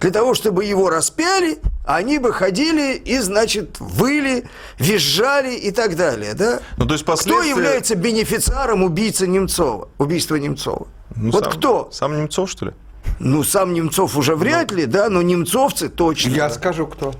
[0.00, 4.44] Для того, чтобы его распяли, они бы ходили и, значит, выли,
[4.78, 6.60] визжали и так далее, да?
[6.76, 7.52] Ну, то есть последствия...
[7.52, 10.88] Кто является бенефициаром убийцы Немцова, убийства Немцова?
[11.16, 11.88] Ну, вот сам, кто?
[11.92, 12.72] Сам Немцов, что ли?
[13.18, 16.30] Ну, сам Немцов уже вряд ну, ли, да, но немцовцы точно.
[16.30, 17.14] Я скажу, кто.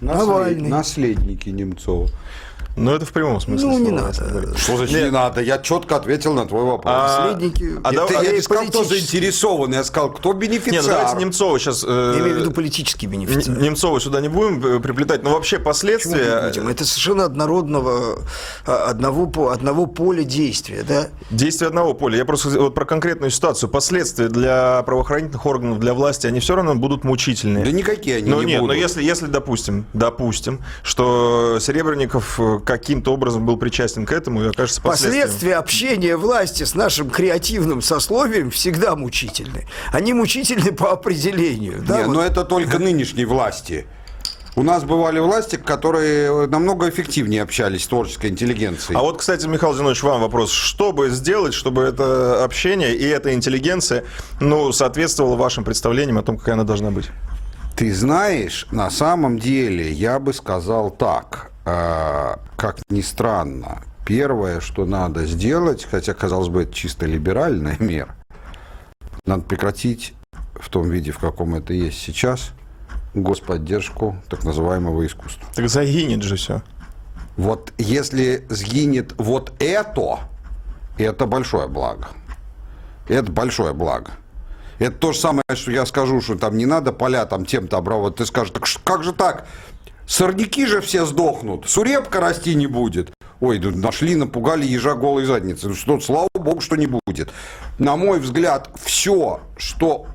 [0.00, 0.60] Наслед...
[0.62, 2.08] Наследники Немцова.
[2.78, 3.68] Ну, это в прямом смысле.
[3.68, 4.56] Ну, не надо.
[4.56, 5.04] Что значит Нет.
[5.06, 5.40] не надо?
[5.42, 6.94] Я четко ответил на твой вопрос.
[6.96, 7.80] А, Наследники.
[7.82, 10.72] А, это, а, я не сказал, кто заинтересован, я сказал, кто бенефициар.
[10.72, 11.84] Нет, ну, давайте Немцова сейчас...
[11.86, 13.58] Э, я имею в виду политический бенефициар.
[13.58, 16.52] Немцова сюда не будем э, приплетать, но вообще последствия...
[16.68, 18.20] Это совершенно однородного,
[18.66, 21.08] а, одного, одного поля действия, да?
[21.30, 22.18] Действия одного поля.
[22.18, 23.68] Я просто вот про конкретную ситуацию.
[23.68, 27.64] Последствия для правоохранительных органов, для власти, они все равно будут мучительные.
[27.64, 28.76] Да никакие они но не нет, будут.
[28.76, 34.48] Но если, если допустим, допустим, что Серебренников э, каким-то образом был причастен к этому и
[34.48, 39.66] окажется Последствия общения власти с нашим креативным сословием всегда мучительны.
[39.90, 41.82] Они мучительны по определению.
[41.82, 42.14] Да, Не, вот.
[42.16, 43.86] но это только нынешней власти.
[44.54, 48.98] У нас бывали власти, которые намного эффективнее общались с творческой интеллигенцией.
[48.98, 50.50] А вот, кстати, Михаил Зинович, вам вопрос.
[50.52, 54.04] Что бы сделать, чтобы это общение и эта интеллигенция
[54.40, 57.06] ну, соответствовала вашим представлениям о том, какая она должна быть?
[57.76, 61.52] Ты знаешь, на самом деле, я бы сказал так.
[61.70, 68.16] А, как ни странно, первое, что надо сделать, хотя, казалось бы, это чисто либеральная мера,
[69.26, 70.14] надо прекратить
[70.54, 72.52] в том виде, в каком это есть сейчас,
[73.12, 75.46] господдержку так называемого искусства.
[75.54, 76.62] Так загинет же все.
[77.36, 80.20] Вот если сгинет вот это,
[80.96, 82.08] это большое благо.
[83.08, 84.12] Это большое благо.
[84.78, 88.16] Это то же самое, что я скажу, что там не надо поля там тем-то обрабатывать.
[88.16, 89.46] Ты скажешь, так как же так?
[90.08, 93.12] Сорняки же все сдохнут, сурепка расти не будет.
[93.40, 95.74] Ой, нашли, напугали ежа голой задницы.
[95.74, 97.30] Что, слава богу, что не будет.
[97.78, 100.06] На мой взгляд, все, что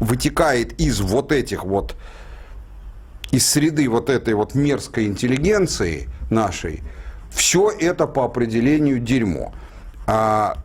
[0.00, 1.94] вытекает из вот этих вот,
[3.30, 6.82] из среды вот этой вот мерзкой интеллигенции нашей,
[7.30, 9.52] все это по определению дерьмо.
[10.06, 10.56] А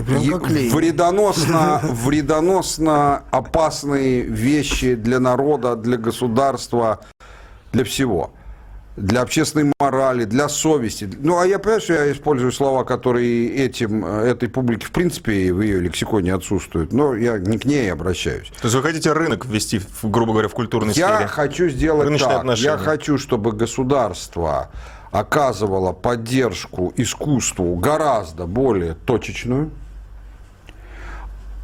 [0.00, 7.00] вредоносно, вредоносно опасные вещи для народа, для государства,
[7.72, 8.32] для всего.
[8.94, 11.08] Для общественной морали, для совести.
[11.18, 15.62] Ну, а я понимаю, что я использую слова, которые этим, этой публике, в принципе, в
[15.62, 18.48] ее лексиконе отсутствуют, но я не к ней обращаюсь.
[18.60, 21.22] То есть вы хотите рынок ввести, грубо говоря, в культурной я сфере?
[21.22, 22.38] Я хочу сделать Рыночные так.
[22.40, 22.72] Отношения.
[22.72, 24.68] Я хочу, чтобы государство
[25.12, 29.70] оказывало поддержку искусству гораздо более точечную,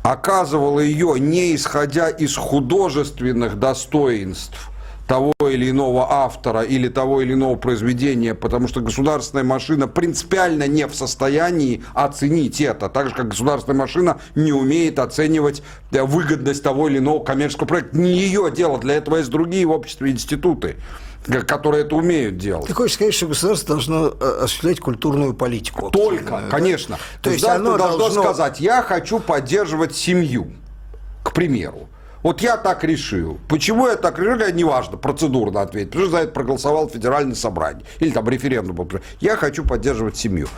[0.02, 4.70] оказывала ее не исходя из художественных достоинств
[5.08, 10.87] того или иного автора или того или иного произведения, потому что государственная машина принципиально не
[10.87, 16.88] в состоянии оценить это, так же как государственная машина не умеет оценивать э, выгодность того
[16.88, 17.96] или иного коммерческого проекта.
[17.96, 20.76] Не ее дело, для этого есть другие в обществе институты
[21.47, 22.67] которые это умеют делать.
[22.67, 25.91] Ты хочешь сказать, что государство должно э, осуществлять культурную политику?
[25.91, 26.49] Только, да?
[26.51, 26.99] конечно.
[27.23, 30.53] То есть оно должно, должно сказать, я хочу поддерживать семью,
[31.23, 31.88] к примеру.
[32.23, 33.38] Вот я так решил.
[33.49, 35.91] Почему я так решил, неважно, процедурно ответить.
[35.91, 37.85] Потому что за это проголосовал федеральное собрание.
[38.01, 38.88] Или там референдум.
[39.21, 40.49] Я хочу поддерживать семью.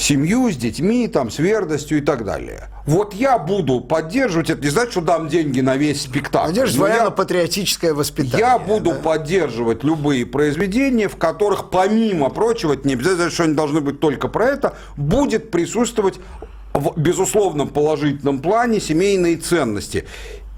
[0.00, 2.68] Семью с детьми, там, с верностью и так далее.
[2.86, 6.48] Вот я буду поддерживать, это не значит, что дам деньги на весь спектакль.
[6.48, 8.38] Поддерживать военно-патриотическое воспитание.
[8.38, 8.96] Я буду да?
[8.96, 14.46] поддерживать любые произведения, в которых, помимо прочего, не обязательно, что они должны быть только про
[14.46, 16.18] это, будет присутствовать
[16.72, 20.06] в безусловном положительном плане семейные ценности.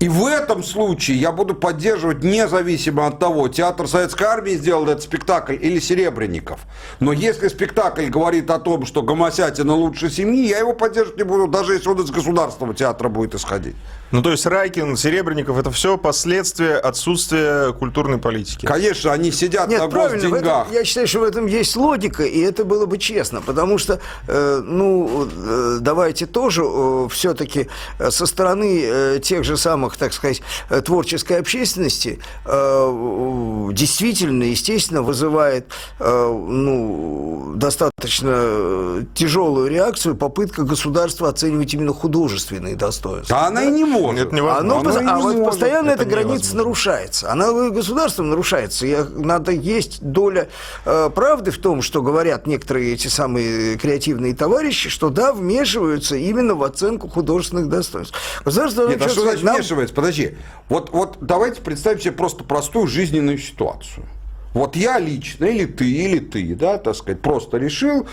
[0.03, 5.05] И в этом случае я буду поддерживать независимо от того, театр Советской Армии сделал этот
[5.05, 6.59] спектакль или Серебренников.
[6.99, 11.47] Но если спектакль говорит о том, что Гомосятина лучше семьи, я его поддерживать не буду,
[11.47, 13.77] даже если он из государственного театра будет исходить.
[14.13, 18.67] Ну, то есть Райкин, Серебренников, это все последствия отсутствия культурной политики.
[18.67, 20.67] Конечно, они сидят Нет, на госденьгах.
[20.67, 24.01] Этом, я считаю, что в этом есть логика, и это было бы честно, потому что,
[24.29, 30.13] э, ну, э, давайте тоже э, все-таки э, со стороны э, тех же самых так
[30.13, 41.31] сказать, э, творческой общественности э, действительно, естественно, вызывает э, ну, достаточно тяжелую реакцию попытка государства
[41.31, 43.39] оценивать именно художественные достоинства.
[43.39, 44.02] А она и не может.
[44.11, 44.91] Это невозможно.
[44.91, 45.45] Оно, Оно а вот может.
[45.45, 46.59] постоянно это эта граница невозможно.
[46.59, 47.33] нарушается.
[47.33, 48.87] Она государством нарушается.
[48.87, 50.49] И надо есть доля
[50.85, 56.55] э, правды в том, что говорят некоторые эти самые креативные товарищи, что да, вмешиваются именно
[56.55, 58.17] в оценку художественных достоинств.
[58.45, 59.57] Государство Нет, а что значит нам...
[59.57, 59.95] вмешивается?
[59.95, 60.37] Подожди.
[60.69, 64.07] Вот, вот давайте представим себе просто простую жизненную ситуацию.
[64.55, 68.07] Вот я лично, или ты, или ты, да, так сказать, просто решил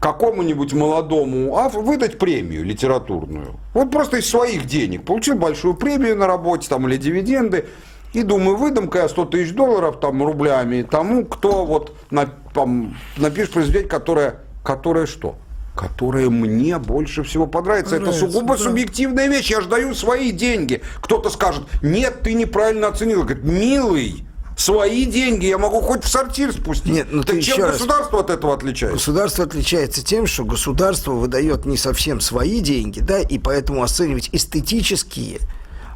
[0.00, 3.60] какому-нибудь молодому автору выдать премию литературную.
[3.74, 5.04] Вот просто из своих денег.
[5.04, 7.66] Получил большую премию на работе там, или дивиденды.
[8.14, 13.52] И думаю, выдам-ка я 100 тысяч долларов там, рублями тому, кто вот на, там, напишет
[13.52, 15.36] произведение, которое, которое что?
[15.76, 17.96] которое мне больше всего понравится.
[17.96, 18.64] понравится Это сугубо да.
[18.64, 19.50] субъективная вещь.
[19.50, 20.82] Я же даю свои деньги.
[21.00, 23.22] Кто-то скажет, нет, ты неправильно оценил.
[23.22, 24.26] Говорит, милый,
[24.60, 26.92] свои деньги я могу хоть в сортир спустить.
[26.92, 28.24] Нет, ну так чем государство раз...
[28.24, 28.96] от этого отличается?
[28.96, 35.40] Государство отличается тем, что государство выдает не совсем свои деньги, да, и поэтому оценивать эстетические,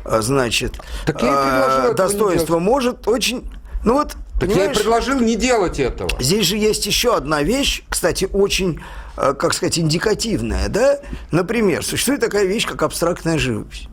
[0.05, 3.51] а, значит, так а, достоинства может очень...
[3.85, 6.11] Ну вот, так я и предложил не делать этого.
[6.19, 8.81] Здесь же есть еще одна вещь, кстати, очень,
[9.15, 11.01] а, как сказать, индикативная, да?
[11.31, 13.89] Например, существует такая вещь, как абстрактная живопись.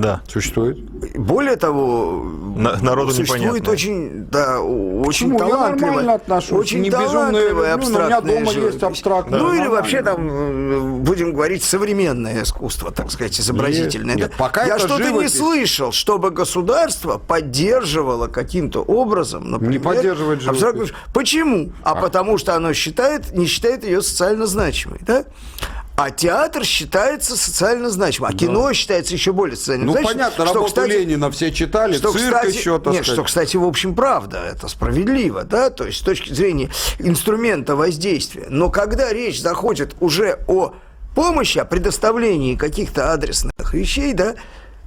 [0.00, 0.22] Да.
[0.28, 0.78] Существует.
[1.14, 2.24] Более того,
[2.56, 3.72] На, народу существует непонятно.
[3.72, 5.38] очень, да, очень Почему?
[5.38, 6.52] талантливая, Я отношусь.
[6.52, 8.72] очень не талантливая абстрактная ну, у меня дома живопись.
[8.74, 9.38] есть абстрактная.
[9.38, 14.14] Ну, или вообще там, э, будем говорить, современное искусство, так сказать, изобразительное.
[14.14, 19.72] Нет, нет, пока Я что-то не слышал, чтобы государство поддерживало каким-то образом, например...
[19.72, 20.92] Не поддерживает живопись.
[21.12, 21.72] Почему?
[21.82, 25.24] А, а потому что оно считает, не считает ее социально значимой, да?
[25.94, 28.38] А театр считается социально значимым, а да.
[28.38, 30.12] кино считается еще более социально ну, значимым.
[30.12, 33.14] Ну, понятно, что, работу кстати, Ленина все читали, что, цирк кстати, еще, так Нет, сказать.
[33.14, 38.46] что, кстати, в общем, правда, это справедливо, да, то есть с точки зрения инструмента воздействия.
[38.48, 40.74] Но когда речь заходит уже о
[41.14, 44.36] помощи, о предоставлении каких-то адресных вещей, да,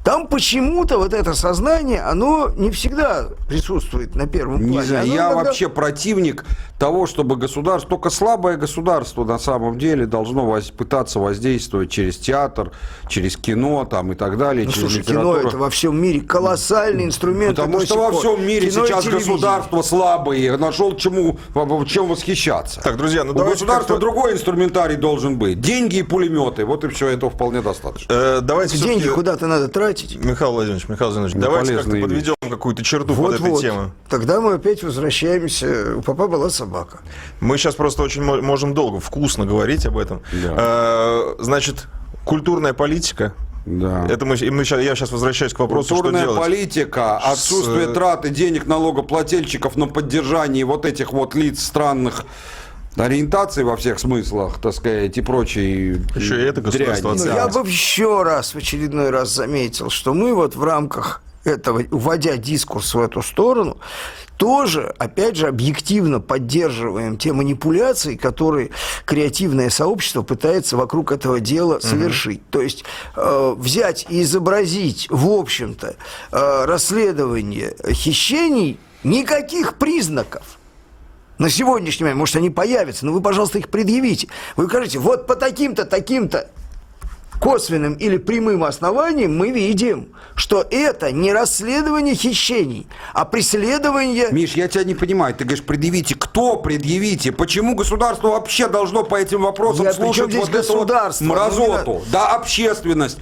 [0.05, 4.77] там почему-то вот это сознание, оно не всегда присутствует на первом плане.
[4.77, 5.35] Не знаю, я иногда...
[5.35, 6.45] вообще противник
[6.77, 12.71] того, чтобы государство, только слабое государство на самом деле должно воз, пытаться воздействовать через театр,
[13.09, 14.65] через кино там и так далее.
[14.67, 17.55] Ну, через слушай, кино это во всем мире колоссальный инструмент.
[17.55, 21.39] Потому что во всем мире кино сейчас государство слабое, нашел чему,
[21.87, 22.79] чем восхищаться.
[22.79, 25.59] Так, друзья, ну У государства другой инструментарий должен быть.
[25.61, 26.63] Деньги и пулеметы.
[26.63, 28.13] Вот и все, этого вполне достаточно.
[28.13, 30.23] Э, давайте Деньги куда-то надо тратить тратить.
[30.23, 33.61] Михаил Владимирович, Михаил Владимирович, давайте как-то подведем какую-то черту вот, под этой вот.
[33.61, 33.91] темой.
[34.09, 35.95] Тогда мы опять возвращаемся.
[35.97, 36.99] У папа была собака.
[37.39, 40.21] Мы сейчас просто очень можем долго, вкусно говорить об этом.
[40.31, 40.55] Да.
[40.57, 41.87] А, значит,
[42.23, 43.33] культурная политика,
[43.65, 44.05] да.
[44.07, 46.47] Это мы, мы сейчас, я сейчас возвращаюсь к вопросу, Культурная что делать.
[46.47, 47.93] политика, отсутствие С...
[47.93, 52.25] траты денег налогоплательщиков на поддержание вот этих вот лиц странных
[52.97, 58.23] ориентации во всех смыслах, так сказать, и прочие Еще и это государство Я бы еще
[58.23, 63.21] раз, в очередной раз заметил, что мы вот в рамках этого, уводя дискурс в эту
[63.21, 63.77] сторону,
[64.37, 68.71] тоже, опять же, объективно поддерживаем те манипуляции, которые
[69.05, 72.39] креативное сообщество пытается вокруг этого дела совершить.
[72.39, 72.47] Угу.
[72.51, 72.83] То есть
[73.15, 75.95] э, взять и изобразить, в общем-то,
[76.31, 80.57] э, расследование хищений никаких признаков
[81.37, 84.27] на сегодняшний момент, может, они появятся, но вы, пожалуйста, их предъявите.
[84.55, 86.49] Вы скажите, вот по таким-то, таким-то
[87.39, 94.29] косвенным или прямым основанием мы видим, что это не расследование хищений, а преследование...
[94.31, 95.35] Миш, я тебя не понимаю.
[95.35, 96.15] Ты говоришь, предъявите.
[96.15, 97.31] Кто предъявите?
[97.31, 102.03] Почему государство вообще должно по этим вопросам я, слушать вот эту вот мразоту?
[102.11, 103.17] Да, общественность.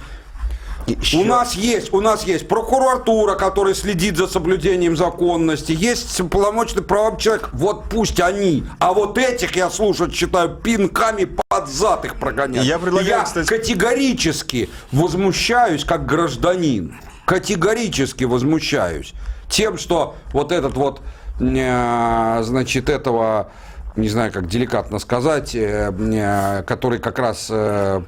[0.86, 1.18] Еще.
[1.18, 7.18] У нас есть, у нас есть прокуратура, которая следит за соблюдением законности, есть полномочный правовой
[7.18, 7.50] человек.
[7.52, 12.64] Вот пусть они, а вот этих я слушать считаю пинками под зад их прогонять.
[12.64, 13.46] Я, предлагаю, я кстати...
[13.46, 19.14] категорически возмущаюсь как гражданин, категорически возмущаюсь
[19.48, 21.00] тем, что вот этот вот,
[21.40, 23.50] э, значит, этого
[23.96, 28.02] не знаю, как деликатно сказать, э, э, который как раз э,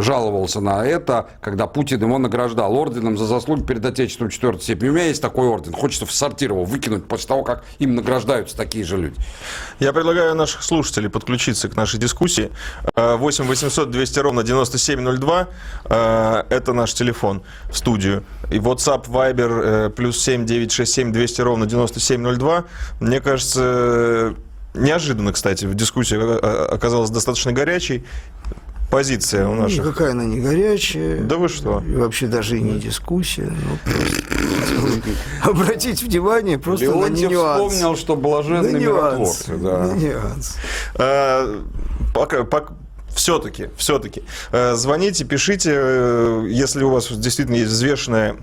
[0.00, 4.88] жаловался на это, когда Путин его награждал орденом за заслуги перед Отечеством четвертой степени.
[4.88, 5.72] У меня есть такой орден.
[5.72, 9.14] Хочется в сортир его выкинуть после того, как им награждаются такие же люди.
[9.78, 12.50] Я предлагаю наших слушателей подключиться к нашей дискуссии.
[12.96, 15.48] 8 800 200 ровно 9702.
[15.84, 18.24] Это наш телефон в студию.
[18.50, 22.64] И WhatsApp, Viber, плюс 7 967 200 ровно 9702.
[23.00, 24.34] Мне кажется,
[24.78, 26.16] Неожиданно, кстати, в дискуссии
[26.72, 28.04] оказалась достаточно горячей.
[28.90, 29.84] Позиция у наших.
[29.84, 31.22] Никакая она не горячая.
[31.22, 31.82] Да вы что?
[31.86, 33.52] И вообще даже и не дискуссия.
[33.52, 34.80] Ну,
[35.50, 37.72] обратить внимание просто Леонтьев на нюанс.
[37.74, 39.56] вспомнил, что блаженный на миротворцы.
[39.58, 39.78] Да.
[39.88, 40.56] На нюанс.
[40.94, 41.64] А,
[42.14, 42.72] пока, пока,
[43.14, 44.22] все-таки, все-таки.
[44.52, 48.36] Э, звоните, пишите, э, если у вас действительно есть взвешенная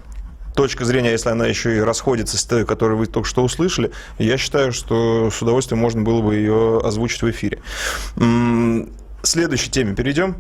[0.56, 4.38] точка зрения, если она еще и расходится с той, которую вы только что услышали, я
[4.38, 7.62] считаю, что с удовольствием можно было бы ее озвучить в эфире.
[9.22, 10.38] Следующей теме перейдем.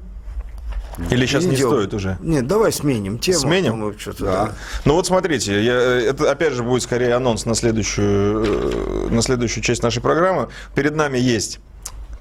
[1.09, 2.17] Или сейчас не стоит уже?
[2.21, 3.39] Нет, давай сменим тему.
[3.39, 3.95] Сменим?
[4.19, 4.53] Да.
[4.85, 9.61] Ну вот смотрите, я, это опять же будет скорее анонс на следующую, э, на следующую
[9.61, 10.47] часть нашей программы.
[10.73, 11.59] Перед нами есть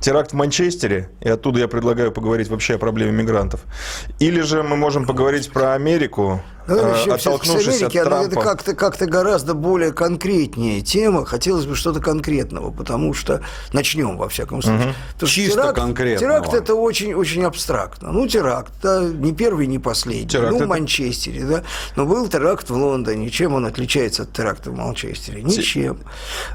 [0.00, 3.60] теракт в Манчестере, и оттуда я предлагаю поговорить вообще о проблеме мигрантов.
[4.18, 8.26] Или же мы можем поговорить про Америку, ну, вообще, оттолкнувшись Америки, от Трампа.
[8.26, 11.24] Это как-то как гораздо более конкретнее тема.
[11.24, 14.94] Хотелось бы что-то конкретного, потому что начнем, во всяком случае.
[15.20, 15.26] Угу.
[15.26, 16.18] Чисто теракт, конкретно.
[16.18, 18.12] Теракт– это очень-очень абстрактно.
[18.12, 20.28] Ну, теракт, да, не первый, не последний.
[20.28, 21.64] Теракт ну, в Манчестере, да.
[21.96, 23.30] Но был теракт в Лондоне.
[23.30, 25.42] Чем он отличается от теракта в Манчестере?
[25.42, 25.98] Ничем.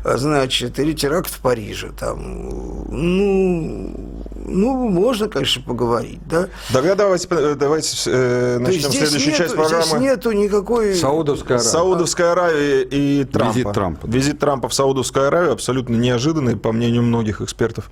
[0.03, 1.91] А, значит, или теракт в Париже.
[1.91, 6.49] Там, ну, ну, можно, конечно, поговорить, да.
[6.73, 10.95] Тогда давайте, давайте э, начнем следующую часть программы нету никакой...
[10.95, 11.71] Саудовская Аравия.
[11.71, 13.53] Саудовская Аравия и Трампа.
[13.53, 14.07] Визит Трампа.
[14.07, 17.89] Визит Трампа в Саудовскую Аравию абсолютно неожиданный, по мнению многих экспертов.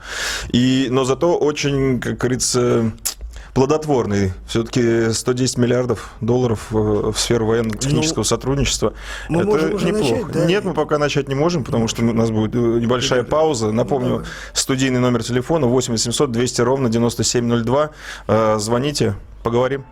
[0.51, 2.91] И, но зато очень, как говорится,
[3.57, 4.33] плодотворный.
[4.47, 8.93] Все-таки 110 миллиардов долларов в сферу военно-технического ну, сотрудничества.
[9.29, 10.13] Мы Это можем уже неплохо.
[10.13, 10.45] Начать, да?
[10.45, 13.71] Нет, мы пока начать не можем, потому что у нас будет небольшая пауза.
[13.71, 17.89] Напомню, студийный номер телефона 8 800 200 ровно 9702.
[18.27, 19.85] Э, звоните, поговорим.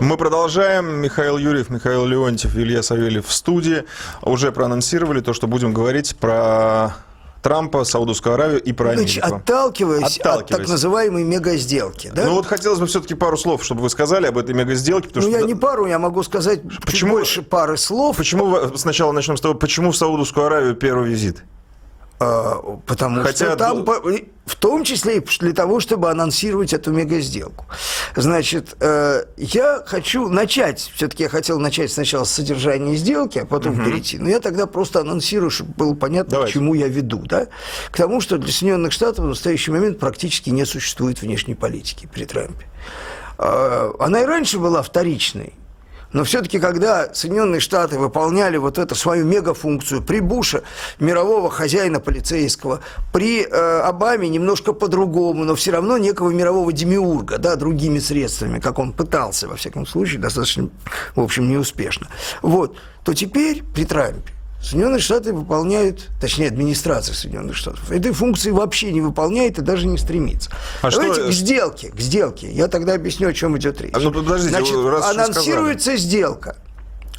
[0.00, 1.02] Мы продолжаем.
[1.02, 3.84] Михаил Юрьев, Михаил Леонтьев, Илья Савельев в студии.
[4.22, 6.96] Уже проанонсировали то, что будем говорить про
[7.42, 9.26] Трампа, Саудовскую Аравию и про Америку.
[9.26, 12.10] Отталкиваясь, отталкиваясь от так называемой мега-сделки.
[12.14, 12.24] Да?
[12.24, 15.10] Ну вот хотелось бы все-таки пару слов, чтобы вы сказали об этой мега-сделке.
[15.14, 15.30] Ну что...
[15.30, 18.16] я не пару, я могу сказать почему, больше пары слов.
[18.16, 21.44] Почему, сначала начнем с того, почему в Саудовскую Аравию первый визит?
[22.22, 23.86] А, потому Хотя что там,
[24.44, 27.64] в том числе и для того, чтобы анонсировать эту мега-сделку.
[28.14, 33.72] Значит, э, я хочу начать, все-таки я хотел начать сначала с содержания сделки, а потом
[33.72, 33.84] угу.
[33.84, 34.18] перейти.
[34.18, 36.52] Но я тогда просто анонсирую, чтобы было понятно, Давайте.
[36.52, 37.20] к чему я веду.
[37.24, 37.46] Да?
[37.90, 42.26] К тому, что для Соединенных Штатов в настоящий момент практически не существует внешней политики при
[42.26, 42.66] Трампе.
[43.38, 45.54] А, она и раньше была вторичной.
[46.12, 50.62] Но все-таки, когда Соединенные Штаты выполняли вот эту свою мегафункцию при Буше,
[50.98, 52.80] мирового хозяина полицейского,
[53.12, 58.78] при э, Обаме немножко по-другому, но все равно некого мирового демиурга, да, другими средствами, как
[58.78, 60.68] он пытался, во всяком случае, достаточно,
[61.14, 62.08] в общем, неуспешно.
[62.42, 68.92] Вот, то теперь при Трампе Соединенные Штаты выполняют, точнее, администрация Соединенных Штатов, этой функции вообще
[68.92, 70.50] не выполняет и даже не стремится.
[70.82, 71.28] А Давайте что...
[71.28, 72.50] к сделке, к сделке.
[72.50, 73.94] Я тогда объясню, о чем идет речь.
[73.94, 76.56] А ну, подождите, Значит, анонсируется сделка.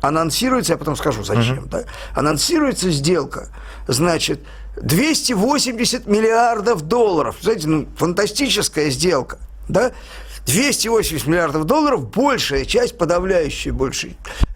[0.01, 1.67] Анонсируется, я потом скажу, зачем, угу.
[1.69, 1.83] да?
[2.15, 3.49] Анонсируется сделка,
[3.87, 4.41] значит,
[4.81, 7.37] 280 миллиардов долларов.
[7.41, 9.91] Знаете, ну, фантастическая сделка, да?
[10.45, 14.15] 280 миллиардов долларов, большая часть, подавляющая большая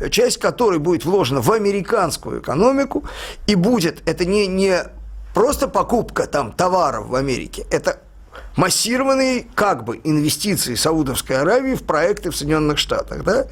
[0.09, 3.05] часть, которой будет вложена в американскую экономику,
[3.47, 4.83] и будет, это не, не
[5.33, 7.99] просто покупка там товаров в Америке, это
[8.55, 13.47] массированные как бы инвестиции Саудовской Аравии в проекты в Соединенных Штатах, да?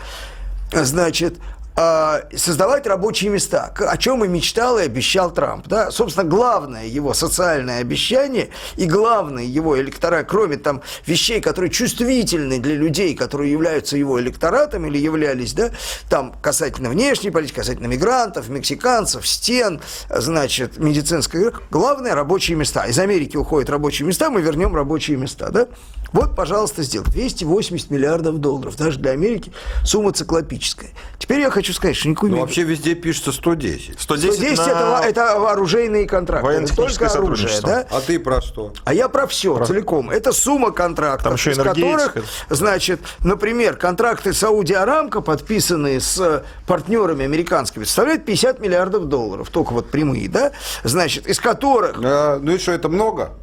[0.71, 1.37] Значит,
[1.75, 5.67] создавать рабочие места, о чем и мечтал и обещал Трамп.
[5.67, 5.91] Да?
[5.91, 12.75] Собственно, главное его социальное обещание и главное его электорат, кроме там вещей, которые чувствительны для
[12.75, 15.71] людей, которые являются его электоратом или являлись, да,
[16.09, 22.85] там касательно внешней политики, касательно мигрантов, мексиканцев, стен, значит, медицинской, главное рабочие места.
[22.85, 25.49] Из Америки уходят рабочие места, мы вернем рабочие места.
[25.49, 25.67] Да?
[26.11, 27.05] Вот, пожалуйста, сделал.
[27.05, 28.75] 280 миллиардов долларов.
[28.77, 29.51] Даже для Америки
[29.83, 30.91] сумма циклопическая.
[31.17, 32.31] Теперь я хочу сказать, что никакой...
[32.31, 33.99] Ну, вообще везде пишется 110.
[33.99, 34.99] 110, 110 на...
[34.99, 36.49] это, это вооружейные контракты.
[36.49, 37.87] Это только оружие, да?
[37.89, 38.73] А ты про что?
[38.83, 39.65] А я про все про...
[39.65, 40.09] целиком.
[40.09, 42.17] Это сумма контрактов, Там еще из которых,
[42.49, 49.49] значит, например, контракты Сауди Арамко, подписанные с партнерами американскими, составляют 50 миллиардов долларов.
[49.49, 50.51] Только вот прямые, да?
[50.83, 51.99] Значит, из которых...
[52.03, 53.33] А, ну и что, это много?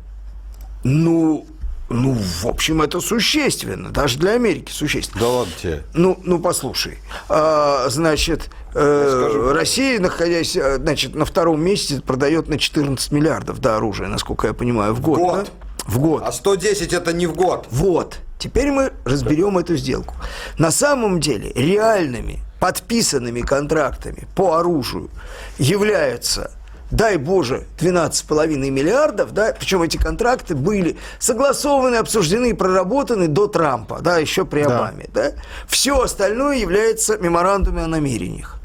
[0.83, 1.47] Ну,
[1.91, 5.21] ну, в общем, это существенно, даже для Америки существенно.
[5.21, 5.83] Да ладно тебе.
[5.93, 12.59] Ну, ну послушай, а, значит, э, Россия, находясь, э, значит, на втором месте, продает на
[12.59, 15.19] 14 миллиардов да, оружия, насколько я понимаю, в год.
[15.19, 15.45] В год?
[15.45, 15.93] Да?
[15.93, 16.23] В год.
[16.25, 17.67] А 110 это не в год.
[17.71, 18.19] Вот.
[18.39, 20.15] Теперь мы разберем эту сделку.
[20.59, 25.11] На самом деле, реальными подписанными контрактами по оружию
[25.59, 26.53] являются
[26.91, 34.01] дай Боже, 12,5 миллиардов, да, причем эти контракты были согласованы, обсуждены и проработаны до Трампа,
[34.01, 35.31] да, еще при Обаме, да.
[35.31, 35.37] да.
[35.69, 38.59] Все остальное является меморандумами о намерениях.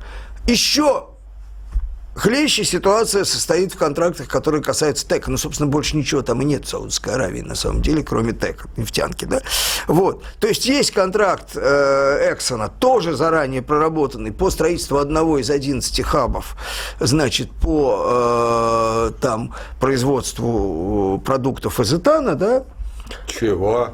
[0.48, 1.08] Еще
[2.16, 5.30] Хлеще ситуация состоит в контрактах, которые касаются ТЭКа.
[5.30, 8.70] Ну, собственно, больше ничего там и нет в Саудовской Аравии, на самом деле, кроме ТЭКа,
[8.78, 9.42] нефтянки, да.
[9.88, 10.24] Вот.
[10.40, 16.56] То есть есть контракт э, Эксона, тоже заранее проработанный по строительству одного из 11 хабов,
[17.02, 22.64] значит, по э, там производству продуктов из этана, да.
[23.28, 23.94] Чего?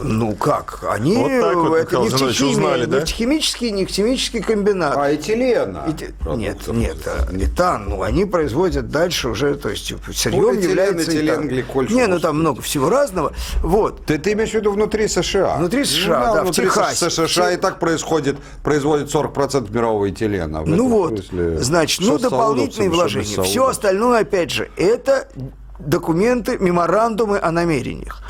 [0.00, 0.84] Ну как?
[0.88, 3.00] Они вот так вот, это нефтехимия, узнали, да?
[3.00, 4.96] нефтехимический, нефтехимический комбинат.
[4.96, 5.86] А этилена?
[5.88, 6.14] Эти...
[6.36, 6.98] Нет, нет,
[7.30, 7.88] метан.
[7.88, 11.90] Ну они производят дальше уже, то есть сырьем является этилен, гликоль.
[11.90, 13.32] Не, ну там много всего разного.
[13.62, 14.06] Вот.
[14.06, 15.56] Ты, ты имеешь в виду внутри США?
[15.56, 17.10] Внутри США, ну, да, внутри в Техасе.
[17.10, 20.62] США и так происходит, производит 40% мирового этилена.
[20.62, 23.42] Ну вот, смысле, значит, ну дополнительные вложения.
[23.42, 25.28] Все остальное, опять же, это
[25.78, 28.22] документы, меморандумы о намерениях.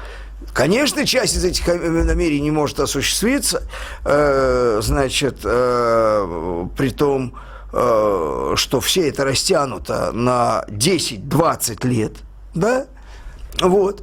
[0.58, 3.62] Конечно, часть из этих намерений не может осуществиться,
[4.04, 7.36] э, значит, э, при том,
[7.72, 12.16] э, что все это растянуто на 10-20 лет,
[12.54, 12.86] да,
[13.60, 14.02] вот.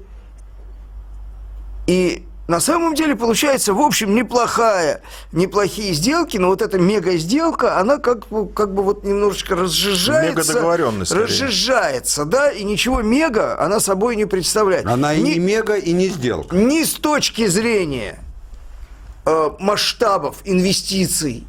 [1.87, 7.97] И на самом деле получается, в общем, неплохая, неплохие сделки, но вот эта мега-сделка, она
[7.97, 10.53] как, как бы вот немножечко разжижается.
[11.15, 14.85] Разжижается, да, и ничего мега она собой не представляет.
[14.85, 16.55] Она ни, и не мега, и не сделка.
[16.55, 18.19] Ни с точки зрения
[19.25, 21.47] э, масштабов инвестиций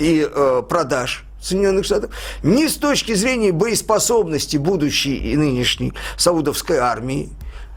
[0.00, 2.10] и э, продаж, Соединенных Штатов,
[2.42, 7.30] ни с точки зрения боеспособности будущей и нынешней саудовской армии,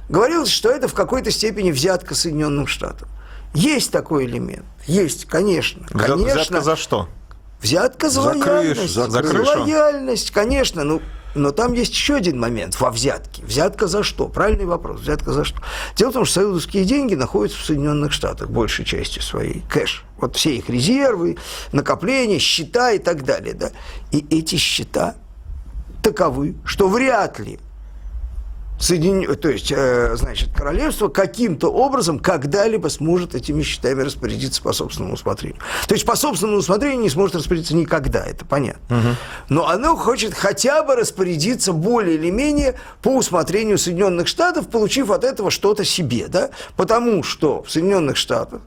[0.10, 3.10] Говорилось, что это в какой-то степени взятка Соединенным Штатам.
[3.54, 4.66] Есть такой элемент.
[4.86, 5.86] Есть, конечно.
[5.88, 6.34] конечно.
[6.34, 7.10] Взятка за что?
[7.62, 8.80] Взятка за, за лояльность.
[8.80, 9.60] Крышу, за, за крышу.
[9.62, 10.84] лояльность, конечно.
[10.84, 11.02] Ну,
[11.36, 13.44] но там есть еще один момент во взятке.
[13.44, 14.28] Взятка за что?
[14.28, 15.02] Правильный вопрос.
[15.02, 15.62] Взятка за что?
[15.96, 19.64] Дело в том, что саудовские деньги находятся в Соединенных Штатах большей частью своей.
[19.70, 20.04] Кэш.
[20.18, 21.38] Вот все их резервы,
[21.72, 23.54] накопления, счета и так далее.
[23.54, 23.72] Да?
[24.12, 25.16] И эти счета
[26.02, 27.60] таковы, что вряд ли
[28.80, 29.36] Соедин...
[29.36, 35.60] то есть, э, значит, королевство каким-то образом когда-либо сможет этими счетами распорядиться по собственному усмотрению.
[35.88, 38.98] То есть по собственному усмотрению не сможет распорядиться никогда, это понятно.
[38.98, 39.08] Угу.
[39.50, 45.24] Но оно хочет хотя бы распорядиться более или менее по усмотрению Соединенных Штатов, получив от
[45.24, 46.52] этого что-то себе, да?
[46.76, 48.62] Потому что в Соединенных Штатах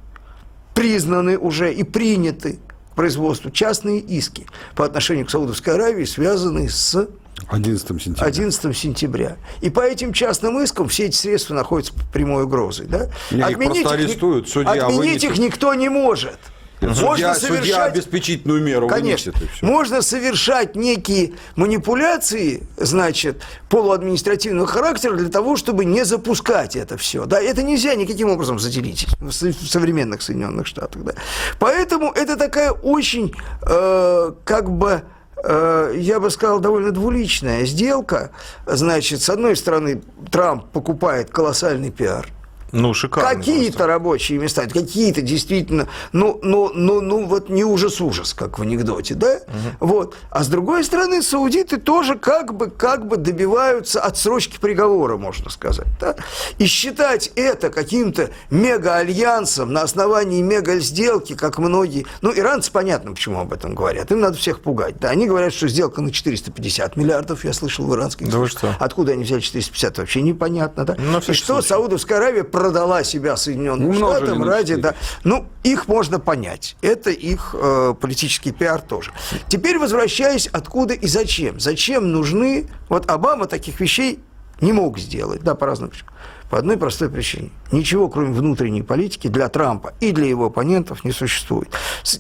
[0.75, 2.59] признаны уже и приняты
[2.91, 7.09] к производству частные иски по отношению к Саудовской Аравии, связанные с
[7.49, 8.27] 11 сентября.
[8.27, 9.37] 11 сентября.
[9.61, 12.87] И по этим частным искам все эти средства находятся под прямой угрозой.
[12.87, 13.09] Да?
[13.31, 16.39] Не, отменить их просто арестуют, судья Отменить их никто не может.
[16.81, 19.33] Судья, можно совершать, судья обеспечительную меру Конечно.
[19.61, 27.27] Можно совершать некие манипуляции, значит, полуадминистративного характера для того, чтобы не запускать это все.
[27.27, 31.05] Да, это нельзя никаким образом заделить в современных Соединенных Штатах.
[31.05, 31.13] Да.
[31.59, 35.03] Поэтому это такая очень, э, как бы,
[35.45, 38.31] я бы сказал, довольно двуличная сделка.
[38.67, 42.29] Значит, с одной стороны, Трамп покупает колоссальный пиар,
[42.73, 43.37] Ну, шикарно.
[43.37, 49.15] Какие-то рабочие места, какие-то действительно, ну, ну, ну, ну, вот не ужас-ужас, как в анекдоте,
[49.15, 49.41] да?
[49.47, 49.89] Угу.
[49.89, 50.17] Вот.
[50.31, 55.89] А с другой стороны, саудиты тоже как бы, как бы добиваются отсрочки приговора, можно сказать.
[56.01, 56.17] Да?
[56.59, 62.07] И считать это каким-то мега-альянсом на основании мега-сделки, как многие...
[62.23, 64.11] Ну, иранцы, понятно, почему об этом говорят.
[64.11, 64.99] Им надо всех пугать.
[64.99, 65.11] Да?
[65.11, 68.75] Они говорят, что сделка на 450 миллиардов, я слышал в иранских да что?
[68.79, 70.85] Откуда они взяли 450, вообще непонятно.
[70.85, 70.97] Да?
[70.99, 71.69] Ну, И что случай.
[71.69, 74.75] Саудовская Аравия продала себя Соединенным Умножили Штатам ради...
[74.75, 74.95] Да,
[75.25, 76.77] ну, их можно понять.
[76.83, 79.13] Это их э, политический пиар тоже.
[79.49, 81.59] Теперь возвращаясь, откуда и зачем.
[81.59, 82.69] Зачем нужны...
[82.91, 84.21] Вот Обама таких вещей
[84.61, 86.13] не мог сделать, да, по разным причинам.
[86.51, 87.51] По одной простой причине.
[87.73, 91.71] Ничего, кроме внутренней политики, для Трампа и для его оппонентов не существует.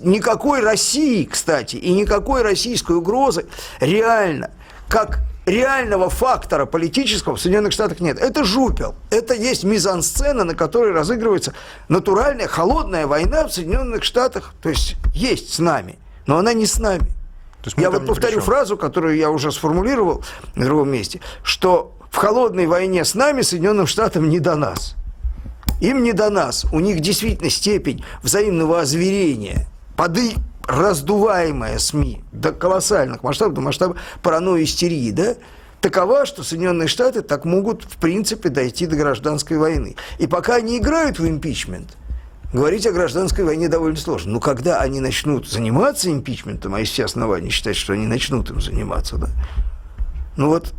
[0.01, 3.45] Никакой России, кстати, и никакой российской угрозы
[3.78, 4.53] реально,
[4.88, 8.18] как реального фактора политического в Соединенных Штатах нет.
[8.18, 8.95] Это жупел.
[9.11, 11.55] Это есть мизансцена, на которой разыгрывается
[11.88, 14.55] натуральная холодная война в Соединенных Штатах.
[14.62, 17.11] То есть есть с нами, но она не с нами.
[17.76, 20.24] Я вот повторю фразу, которую я уже сформулировал
[20.55, 24.97] в другом месте, что в холодной войне с нами Соединенным Штатам не до нас.
[25.80, 26.66] Им не до нас.
[26.72, 29.66] У них действительно степень взаимного озверения,
[29.97, 30.34] поды
[30.70, 35.34] раздуваемая СМИ до колоссальных масштабов, до масштаба паранойи истерии, да,
[35.80, 39.96] такова, что Соединенные Штаты так могут, в принципе, дойти до гражданской войны.
[40.18, 41.96] И пока они играют в импичмент,
[42.52, 44.32] говорить о гражданской войне довольно сложно.
[44.32, 48.60] Но когда они начнут заниматься импичментом, а есть все основания считать, что они начнут им
[48.60, 49.28] заниматься, да,
[50.36, 50.72] ну вот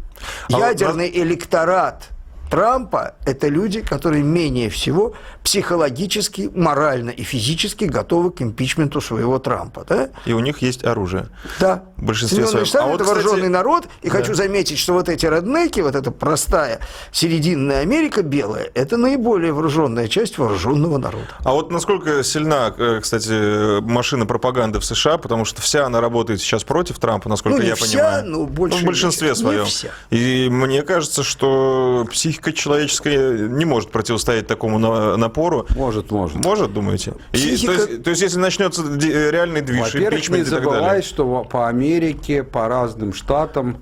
[0.51, 1.17] а ядерный вот...
[1.17, 2.09] электорат–
[2.51, 9.85] Трампа– это люди, которые менее всего психологически, морально и физически готовы к импичменту своего Трампа.
[9.87, 10.09] Да?
[10.25, 11.29] И у них есть оружие.
[11.61, 11.85] Да.
[11.95, 12.65] В большинстве своем.
[12.65, 13.23] Штаты а вот, это кстати...
[13.23, 13.87] вооруженный народ.
[14.01, 14.17] И да.
[14.17, 16.81] хочу заметить, что вот эти роднеки, вот эта простая
[17.13, 21.29] серединная Америка белая, это наиболее вооруженная часть вооруженного народа.
[21.45, 26.41] А вот насколько сильна, э, кстати, машина пропаганды в США, потому что вся она работает
[26.41, 28.25] сейчас против Трампа, насколько ну, я вся, понимаю.
[28.25, 29.65] Ну, больше ну, в большинстве не своем.
[30.11, 30.17] Не.
[30.17, 34.79] И мне кажется, что психика психика человеческая не может противостоять такому
[35.17, 35.65] напору.
[35.75, 36.43] Может, может.
[36.43, 37.13] Может, думаете?
[37.31, 37.73] Психика...
[37.73, 42.43] И, то, есть, то есть, если начнется реальный движ, Во-первых, не забывай, что по Америке,
[42.43, 43.77] по разным штатам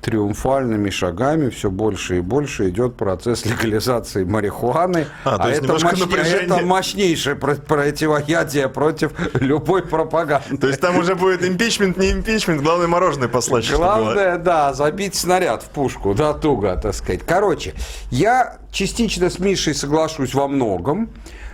[0.00, 5.06] триумфальными шагами все больше и больше идет процесс легализации марихуаны.
[5.24, 5.82] А, а, это, мощ...
[5.84, 10.56] это мощнейшее противоядие против любой пропаганды.
[10.56, 13.70] То есть там уже будет импичмент, не импичмент, главное мороженое послать.
[13.70, 17.20] Главное, да, забить снаряд в пушку, да, туго, так сказать.
[17.26, 17.74] Короче,
[18.10, 21.10] я частично с Мишей соглашусь во многом.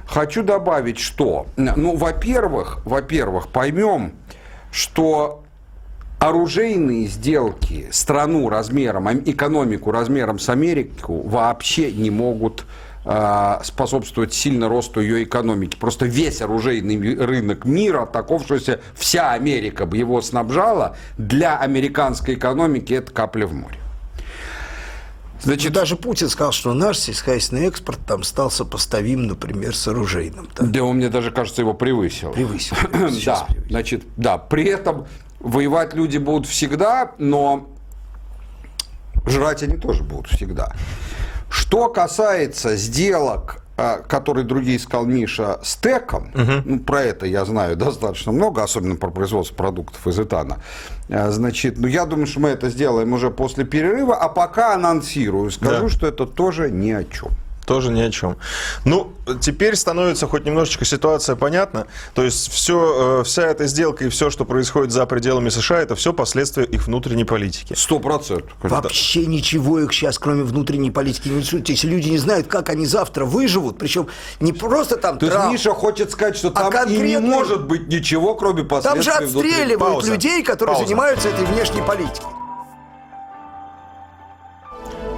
[0.07, 4.12] Хочу добавить, что, ну, во-первых, во-первых, поймем,
[4.70, 5.45] что
[6.19, 12.64] оружейные сделки страну размером, экономику размером с Америку вообще не могут
[13.05, 15.77] а, способствовать сильно росту ее экономики.
[15.79, 22.35] Просто весь оружейный рынок мира таков, что если вся Америка бы его снабжала, для американской
[22.35, 23.79] экономики это капля в море.
[25.43, 30.49] Значит, ну, даже Путин сказал, что наш сельскохозяйственный экспорт там стал сопоставим, например, с оружейным.
[30.57, 32.33] Да, да он, мне даже кажется, его превысил.
[32.33, 32.77] Превысил.
[33.25, 34.39] да, значит, да.
[34.39, 35.07] При этом
[35.41, 37.68] Воевать люди будут всегда, но
[39.26, 40.72] жрать они тоже будут всегда.
[41.49, 46.62] Что касается сделок, а, которые другие сказал Миша, с ТЭКом, угу.
[46.64, 50.59] ну, про это я знаю достаточно много, особенно про производство продуктов из этана.
[51.11, 55.51] А, значит, ну, я думаю, что мы это сделаем уже после перерыва, а пока анонсирую,
[55.51, 55.89] скажу, да.
[55.91, 57.30] что это тоже ни о чем.
[57.67, 58.37] Тоже ни о чем.
[58.85, 61.89] Ну, теперь становится хоть немножечко ситуация понятна.
[62.14, 65.97] То есть все, э, вся эта сделка и все, что происходит за пределами США, это
[65.97, 67.75] все последствия их внутренней политики.
[67.77, 68.53] Сто процентов.
[68.62, 71.69] Вообще ничего их сейчас, кроме внутренней политики, не интересует.
[71.69, 74.07] Если люди не знают, как они завтра выживут, причем
[74.39, 75.19] не просто там...
[75.19, 78.62] То есть Миша хочет сказать, что а там а и не может быть ничего, кроме
[78.62, 80.87] последствий Там же отстреливают людей, которые Пауза.
[80.87, 82.36] занимаются этой внешней политикой.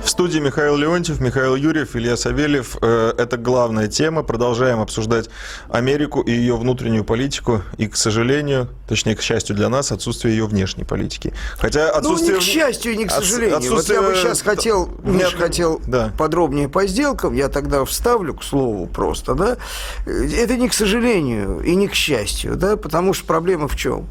[0.08, 2.78] В студии Михаил Леонтьев, Михаил Юрьев, Илья Савельев.
[2.80, 4.22] Э, это главная тема.
[4.22, 5.28] Продолжаем обсуждать
[5.68, 7.60] Америку и ее внутреннюю политику.
[7.76, 11.34] И, к сожалению, точнее, к счастью для нас, отсутствие ее внешней политики.
[11.58, 12.30] Хотя отсутствие...
[12.30, 13.58] Ну, не к счастью и не к сожалению.
[13.58, 14.00] Отсутствие...
[14.00, 16.10] Вот я бы сейчас хотел, Миш, хотел да.
[16.16, 17.34] подробнее по сделкам.
[17.34, 19.58] Я тогда вставлю, к слову, просто, да.
[20.06, 24.06] Это не к сожалению и не к счастью, да, потому что проблема в чем?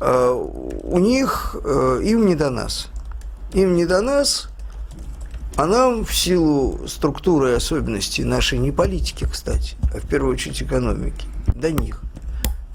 [0.00, 2.88] Э, у них, э, им не до нас.
[3.54, 4.49] Им не до нас,
[5.60, 10.62] а нам в силу структуры и особенностей нашей не политики, кстати, а в первую очередь
[10.62, 12.00] экономики, до них.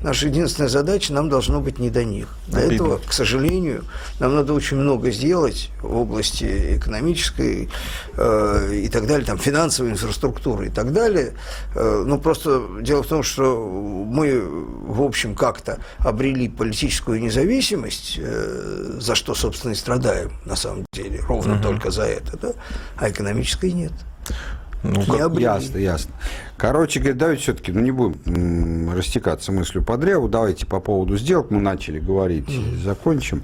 [0.06, 2.28] Наша единственная задача, нам должно быть не до них.
[2.48, 2.76] Для Обидно.
[2.76, 3.86] этого, к сожалению,
[4.20, 7.70] нам надо очень много сделать в области экономической
[8.16, 11.34] э, и так далее, там, финансовой инфраструктуры и так далее.
[11.74, 13.58] Э, но просто дело в том, что
[14.08, 20.86] мы, в общем, как-то обрели политическую независимость, э, за что, собственно, и страдаем, на самом
[20.94, 21.64] деле, ровно угу.
[21.64, 22.52] только за это, да?
[22.96, 23.94] а экономической нет.
[24.94, 25.40] Ну, как...
[25.40, 26.14] Ясно, ясно.
[26.58, 31.52] Короче говоря, давайте все-таки, ну не будем растекаться мыслью по древу, давайте по поводу сделок,
[31.52, 32.84] мы начали говорить, mm-hmm.
[32.84, 33.44] закончим.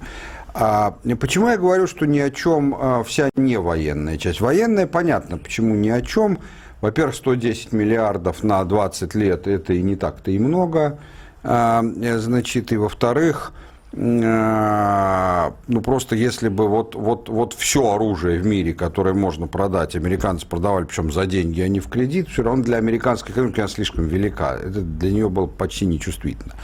[0.53, 4.41] А почему я говорю, что ни о чем а, вся не военная часть?
[4.41, 6.39] Военная, понятно, почему ни о чем.
[6.81, 10.99] Во-первых, 110 миллиардов на 20 лет, это и не так-то и много.
[11.43, 18.45] А, значит, и во-вторых, Э, ну просто если бы вот, вот, вот все оружие в
[18.45, 22.63] мире, которое можно продать, американцы продавали, причем за деньги, а не в кредит, все равно
[22.63, 24.55] для американской экономики она слишком велика.
[24.55, 26.55] Это для нее было почти нечувствительно.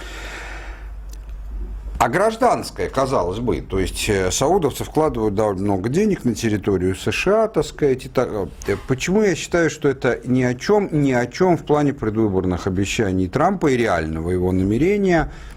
[1.99, 7.47] А гражданская, казалось бы, то есть э, саудовцы вкладывают довольно много денег на территорию США,
[7.47, 8.05] так сказать.
[8.05, 8.29] И так.
[8.67, 12.67] Э, почему я считаю, что это ни о чем, ни о чем в плане предвыборных
[12.67, 15.31] обещаний Трампа и реального его намерения–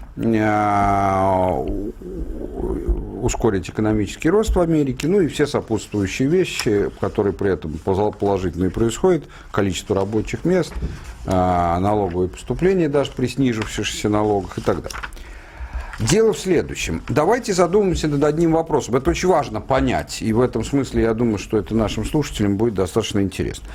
[3.21, 9.23] ускорить экономический рост в Америке, ну и все сопутствующие вещи, которые при этом положительные происходят,
[9.51, 10.73] количество рабочих мест,
[11.25, 14.99] э, налоговые поступления даже при снижившихся налогах и так далее.
[15.99, 17.03] Дело в следующем.
[17.09, 18.95] Давайте задумаемся над одним вопросом.
[18.95, 22.73] Это очень важно понять, и в этом смысле я думаю, что это нашим слушателям будет
[22.73, 23.67] достаточно интересно.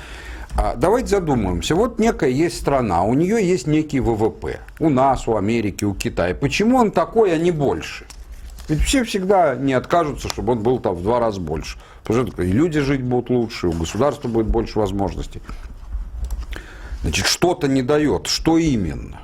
[0.59, 1.75] А, давайте задумаемся.
[1.75, 4.59] Вот некая есть страна, у нее есть некий ВВП.
[4.79, 6.33] У нас, у Америки, у Китая.
[6.33, 8.05] Почему он такой, а не больше?
[8.67, 11.77] Ведь все всегда не откажутся, чтобы он был там в два раза больше.
[12.03, 15.43] Потому что и люди жить будут лучше, у государства будет больше возможностей.
[17.03, 18.25] Значит, что-то не дает.
[18.25, 19.21] Что именно?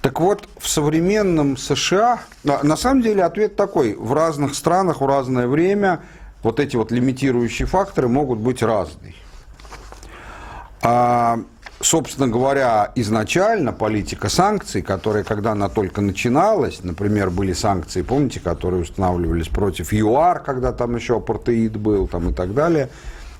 [0.00, 5.48] Так вот, в современном США, на самом деле ответ такой, в разных странах в разное
[5.48, 6.02] время
[6.44, 9.14] вот эти вот лимитирующие факторы могут быть разные.
[10.82, 11.40] А,
[11.80, 18.82] собственно говоря, изначально политика санкций, которая, когда она только начиналась, например, были санкции, помните, которые
[18.82, 22.90] устанавливались против ЮАР, когда там еще апартеид был, там и так далее,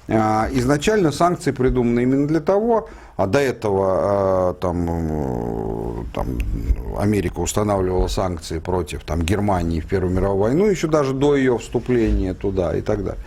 [0.08, 6.38] а, изначально санкции придуманы именно для того, а до этого а, там, э, там,
[6.98, 12.32] Америка устанавливала санкции против там, Германии в Первую мировую войну, еще даже до ее вступления
[12.32, 13.22] туда и так далее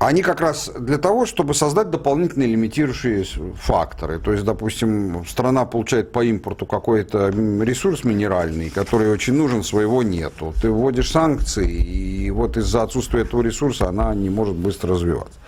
[0.00, 3.22] они как раз для того, чтобы создать дополнительные лимитирующие
[3.54, 4.18] факторы.
[4.18, 10.54] То есть, допустим, страна получает по импорту какой-то ресурс минеральный, который очень нужен, своего нету.
[10.62, 15.38] Ты вводишь санкции, и вот из-за отсутствия этого ресурса она не может быстро развиваться.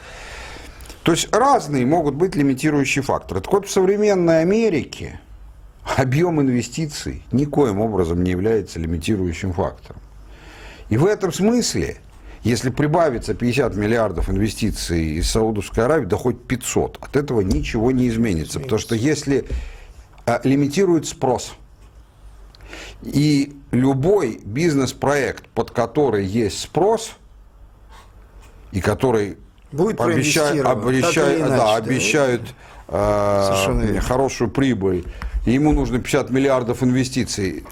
[1.03, 3.41] То есть разные могут быть лимитирующие факторы.
[3.41, 5.19] Так вот, в современной Америке
[5.97, 10.03] объем инвестиций никоим образом не является лимитирующим фактором.
[10.91, 11.97] И в этом смысле
[12.45, 18.09] если прибавится 50 миллиардов инвестиций из Саудовской Аравии, да хоть 500, от этого ничего не
[18.09, 18.59] изменится.
[18.59, 19.47] Потому что если
[20.27, 21.55] а, лимитирует спрос,
[23.03, 27.13] и любой бизнес-проект, под который есть спрос,
[28.73, 29.37] и который
[29.71, 32.55] Будет обещает, обещает, иначе, да, обещают
[32.89, 35.07] э, хорошую прибыль,
[35.47, 37.65] и ему нужно 50 миллиардов инвестиций,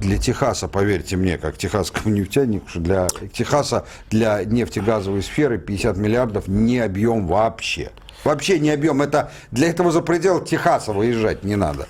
[0.00, 6.48] для Техаса, поверьте мне, как техасскому нефтянику, что для Техаса, для нефтегазовой сферы 50 миллиардов
[6.48, 7.90] не объем вообще.
[8.24, 9.02] Вообще не объем.
[9.02, 11.86] Это для этого за пределы Техаса выезжать не надо.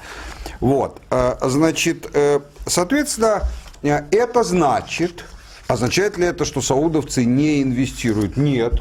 [0.60, 1.00] Вот.
[1.10, 3.42] Э, значит, э, соответственно,
[3.82, 5.24] э, это значит,
[5.66, 8.36] означает ли это, что саудовцы не инвестируют?
[8.36, 8.80] Нет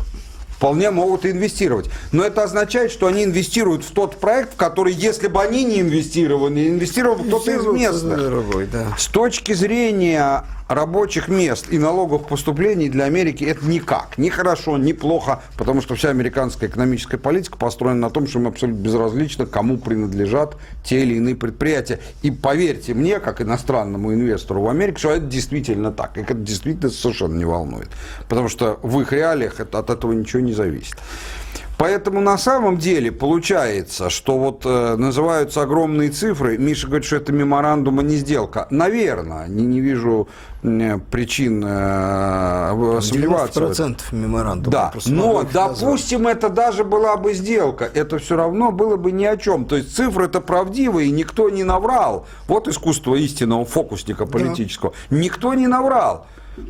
[0.66, 1.91] вполне могут инвестировать.
[2.11, 5.82] Но это означает, что они инвестируют в тот проект, в который, если бы они не
[5.82, 8.18] инвестировали, инвестировал кто-то из местных.
[8.18, 8.88] Дорогой, да.
[8.97, 14.18] С точки зрения рабочих мест и налогов поступлений для Америки это никак.
[14.18, 18.47] Ни хорошо, ни плохо, потому что вся американская экономическая политика построена на том, что им
[18.47, 21.99] абсолютно безразлично, кому принадлежат те или иные предприятия.
[22.22, 26.18] И поверьте мне, как иностранному инвестору в Америку, что это действительно так.
[26.18, 27.89] Их это действительно совершенно не волнует.
[28.28, 30.95] Потому что в их реалиях это, от этого ничего не зависит.
[31.78, 36.57] Поэтому на самом деле получается, что вот э, называются огромные цифры.
[36.57, 38.67] Миша говорит, что это меморандум, а не сделка.
[38.69, 40.30] Наверное, не, не вижу
[40.63, 43.59] э, причин э, сомневаться.
[43.59, 44.71] процентов меморандума.
[44.71, 46.38] Да, но допустим, назвать.
[46.38, 49.65] это даже была бы сделка, это все равно было бы ни о чем.
[49.65, 52.26] То есть цифры это правдивые, никто не наврал.
[52.47, 54.93] Вот искусство истинного фокусника политического.
[55.09, 55.17] Да.
[55.17, 56.26] Никто не наврал.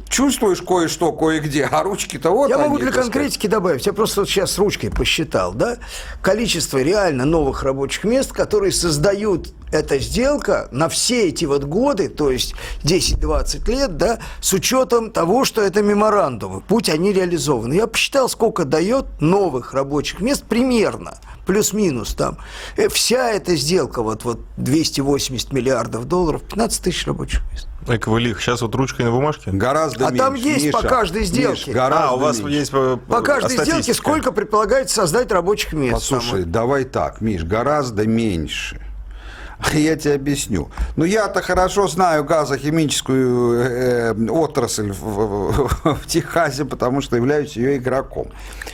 [0.09, 3.51] Чувствуешь кое-что, кое-где, а ручки-то вот Я они, могу для конкретики сказать.
[3.51, 3.85] добавить.
[3.85, 5.77] Я просто вот сейчас ручкой посчитал, да,
[6.21, 12.31] количество реально новых рабочих мест, которые создают эта сделка на все эти вот годы, то
[12.31, 17.73] есть 10-20 лет, да, с учетом того, что это меморандумы, путь они реализованы.
[17.73, 22.37] Я посчитал, сколько дает новых рабочих мест примерно, плюс-минус там.
[22.77, 27.67] Э, Вся эта сделка, вот, вот 280 миллиардов долларов, 15 тысяч рабочих мест.
[27.87, 28.41] Эк, вы лих.
[28.41, 29.51] Сейчас вот ручкой на бумажке.
[29.51, 30.23] Гораздо А меньше.
[30.25, 31.71] там есть по Миша, каждой Миш, сделке.
[31.71, 32.53] гораздо А, у вас меньше.
[32.59, 35.93] есть по, По каждой сделке сколько предполагается создать рабочих мест?
[35.93, 38.81] Послушай, Там, давай так, Миш, гораздо меньше.
[39.73, 40.69] Я тебе объясню.
[40.95, 45.69] Ну, я-то хорошо знаю газохимическую э, отрасль в, в-
[46.01, 48.27] в Техасе, потому что являюсь ее игроком.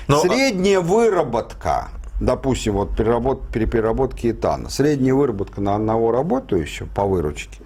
[0.07, 1.89] Но- Средняя выработка,
[2.22, 7.61] допустим, вот переработ, при переработке этана, средняя выработка на одного работающего по выручке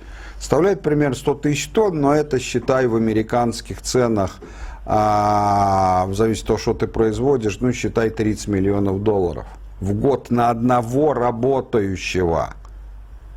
[0.45, 4.37] составляет примерно 100 тысяч тонн, но это, считай, в американских ценах,
[4.85, 9.47] а, зависит от того, что ты производишь, ну, считай, 30 миллионов долларов
[9.79, 12.53] в год на одного работающего.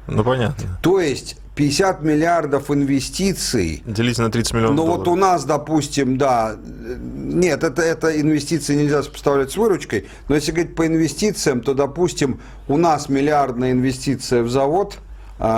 [0.07, 0.79] Ну, понятно.
[0.83, 6.57] То есть 50 миллиардов инвестиций Делите на 30 миллионов ну вот у нас, допустим, да,
[6.61, 12.39] нет, это, это инвестиции нельзя сопоставлять с выручкой, но если говорить по инвестициям, то, допустим,
[12.69, 14.99] у нас миллиардная инвестиция в завод,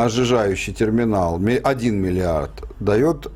[0.09, 2.51] сжижающий терминал, 1 миллиард,
[2.81, 3.28] дает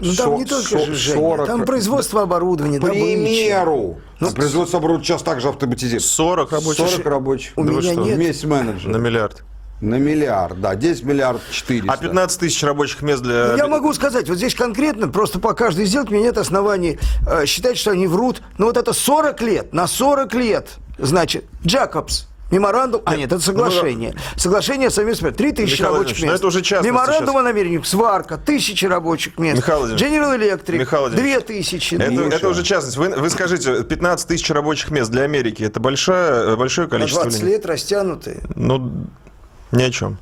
[0.00, 5.06] Ну, там не только сжижение, 40 там производство оборудования, К примеру, Ну, а производство оборудования
[5.06, 6.08] сейчас также автоматизируется.
[6.08, 7.52] 40 рабочих 40 рабочих.
[7.56, 8.16] У Да меня нет.
[8.16, 9.44] Вместе с на миллиард.
[9.80, 11.92] На миллиард, да, 10 миллиард 400.
[11.92, 13.48] А 15 тысяч рабочих мест для...
[13.48, 17.00] Ну, Я могу сказать, вот здесь конкретно, просто по каждой сделке у меня нет оснований
[17.26, 18.42] э, считать, что они врут.
[18.58, 20.68] Но вот это 40 лет, на 40 лет,
[20.98, 24.14] значит, Джакобс, меморандум, а нет, это соглашение.
[24.36, 26.38] Соглашение совместно, 3000 Михаил рабочих Владимирович, ну мест.
[26.38, 29.56] это уже частности Меморандум о намерениях, сварка, тысячи рабочих мест.
[29.56, 31.94] Михаил General Electric, Михаил Владимирович, 2000.
[31.96, 32.36] Это, Миша.
[32.36, 32.96] это уже частность.
[32.96, 37.24] Вы, вы скажите, 15 тысяч рабочих мест для Америки это большое, большое на количество?
[37.24, 37.56] 20 или нет?
[37.56, 38.42] лет растянутые.
[38.54, 39.06] Ну,
[39.72, 40.18] ни о чем.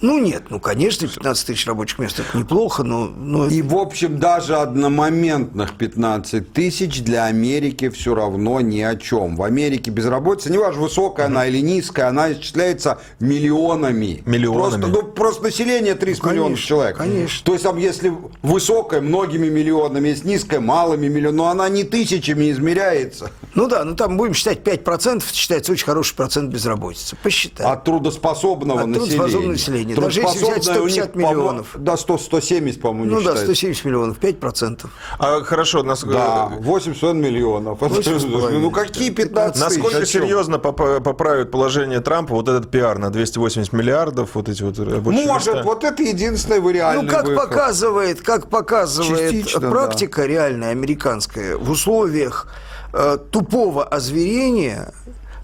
[0.00, 4.18] Ну нет, ну конечно, 15 тысяч рабочих мест это неплохо, но, но И, в общем,
[4.20, 9.34] даже одномоментных 15 тысяч для Америки все равно ни о чем.
[9.34, 14.22] В Америке безработица, неважно, высокая она или низкая, она исчисляется миллионами.
[14.24, 14.82] Миллионами.
[14.82, 16.96] Просто, ну, просто население 30 Ну, миллионов человек.
[16.96, 17.44] конечно.
[17.44, 22.50] То есть, там, если высокая, многими миллионами, если низкая, малыми миллионами, но она не тысячами
[22.50, 23.30] измеряется.
[23.54, 27.16] Ну да, ну там будем считать 5%, считается очень хороший процент безработицы.
[27.22, 27.66] Посчитай.
[27.66, 29.10] От трудоспособного От населения.
[29.10, 29.87] трудоспособного населения.
[29.94, 31.66] Даже если взять Трудоспособное у них, 150 по-моему, миллионов.
[31.76, 33.44] Да, 100, 170, по-моему, не ну да, считается.
[33.44, 34.86] 170 миллионов, 5%.
[35.18, 37.80] А хорошо, нас, Да, э, 800 миллионов.
[37.80, 38.60] Восемь с половиной.
[38.60, 39.76] Ну какие 15 тысяч?
[39.78, 40.22] насколько чем?
[40.22, 45.26] серьезно поп- поправит положение Трампа вот этот пиар на 280 миллиардов, вот эти вот рабочие
[45.26, 45.62] Может, места?
[45.64, 47.02] вот это единственный вариант.
[47.02, 52.46] Ну, как показывает, как показывает Частично, практика реальная американская, в условиях
[52.92, 54.92] э, тупого озверения,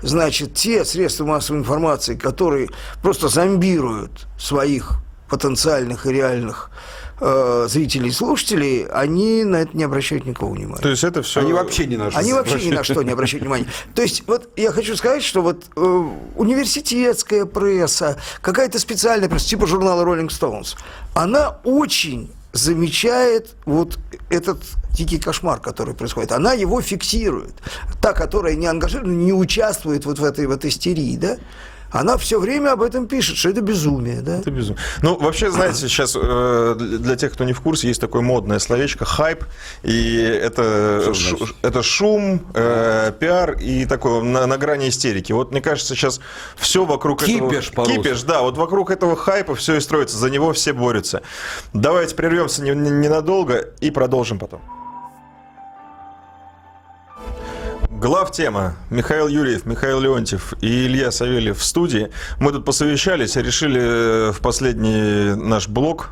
[0.05, 2.69] значит, те средства массовой информации, которые
[3.03, 6.71] просто зомбируют своих потенциальных и реальных
[7.21, 10.83] э, зрителей и слушателей, они на это не обращают никакого внимания.
[10.83, 11.41] То есть это все...
[11.41, 12.21] Они вообще ни на что.
[12.21, 13.67] Они вообще ни на что не обращают внимания.
[13.95, 16.05] То есть, вот я хочу сказать, что вот э,
[16.37, 20.77] университетская пресса, какая-то специальная пресса, типа журнала Rolling Stones,
[21.15, 23.99] она очень замечает вот
[24.31, 24.63] этот
[24.97, 26.33] дикий кошмар, который происходит.
[26.33, 27.55] Она его фиксирует.
[28.01, 31.37] Та, которая не ангажирована, не участвует вот в этой вот истерии, да,
[31.95, 34.39] она все время об этом пишет, что это безумие, да.
[34.39, 34.83] Это безумие.
[35.01, 39.05] Ну, вообще, знаете, сейчас э, для тех, кто не в курсе, есть такое модное словечко
[39.05, 39.45] хайп,
[39.85, 41.39] и это, значит?
[41.63, 45.33] это шум, э, пиар и такое на, на грани истерики.
[45.33, 46.21] Вот мне кажется, сейчас
[46.57, 47.49] все вокруг этого...
[47.49, 47.97] Кипиш по-русски.
[47.97, 51.23] Кипиш, да, вот вокруг этого хайпа все и строится, за него все борются.
[51.73, 54.61] Давайте прервемся не- не- ненадолго и продолжим потом.
[58.01, 58.75] Глав тема.
[58.91, 62.11] Михаил Юрьев, Михаил Леонтьев и Илья Савельев в студии.
[62.41, 66.11] Мы тут посовещались решили э, в последний наш блок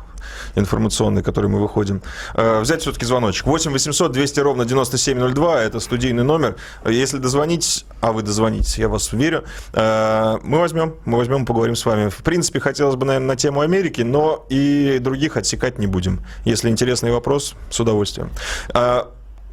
[0.55, 2.01] информационный, который мы выходим,
[2.35, 3.45] э, взять все-таки звоночек.
[3.45, 6.55] 8 800 200 ровно 9702, это студийный номер.
[6.85, 11.85] Если дозвонить, а вы дозвонитесь, я вас верю, э, мы возьмем, мы возьмем, поговорим с
[11.85, 12.07] вами.
[12.07, 16.21] В принципе, хотелось бы, наверное, на тему Америки, но и других отсекать не будем.
[16.45, 18.29] Если интересный вопрос, с удовольствием.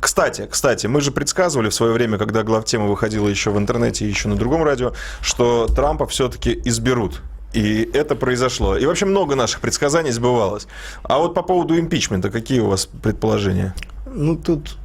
[0.01, 4.29] Кстати, кстати, мы же предсказывали в свое время, когда главтема выходила еще в интернете еще
[4.29, 7.23] на другом радио, что Трампа все-таки изберут.
[7.53, 8.77] И это произошло.
[8.77, 10.67] И вообще много наших предсказаний сбывалось.
[11.03, 13.75] А вот по поводу импичмента, какие у вас предположения?
[14.07, 14.79] Ну, тут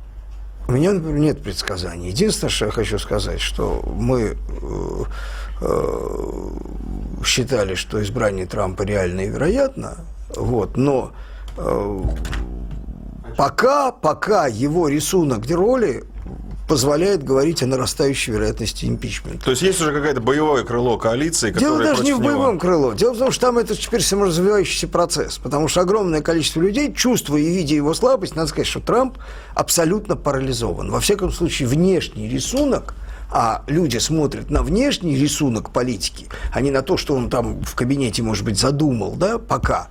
[0.68, 2.10] у меня, например, нет предсказаний.
[2.10, 5.04] Единственное, что я хочу сказать, что мы э,
[5.62, 6.50] э,
[7.24, 9.98] считали, что избрание Трампа реально и вероятно,
[10.36, 11.12] вот, но
[11.58, 12.02] э,
[13.38, 16.04] Пока, пока его рисунок роли
[16.68, 19.46] позволяет говорить о нарастающей вероятности импичмента.
[19.46, 22.28] То есть есть уже какое-то боевое крыло коалиции, которое Дело даже не в него...
[22.28, 22.94] боевом крыло.
[22.94, 25.38] Дело в том, что там это теперь саморазвивающийся процесс.
[25.38, 29.18] Потому что огромное количество людей, чувствуя и видя его слабость, надо сказать, что Трамп
[29.54, 30.90] абсолютно парализован.
[30.90, 32.96] Во всяком случае, внешний рисунок
[33.32, 37.76] а люди смотрят на внешний рисунок политики, а не на то, что он там в
[37.76, 39.90] кабинете, может быть, задумал, да, пока.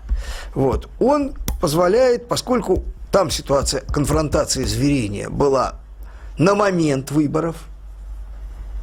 [0.55, 0.88] Вот.
[1.01, 2.84] Он позволяет, поскольку
[3.14, 5.76] там ситуация конфронтации зверения была
[6.36, 7.54] на момент выборов,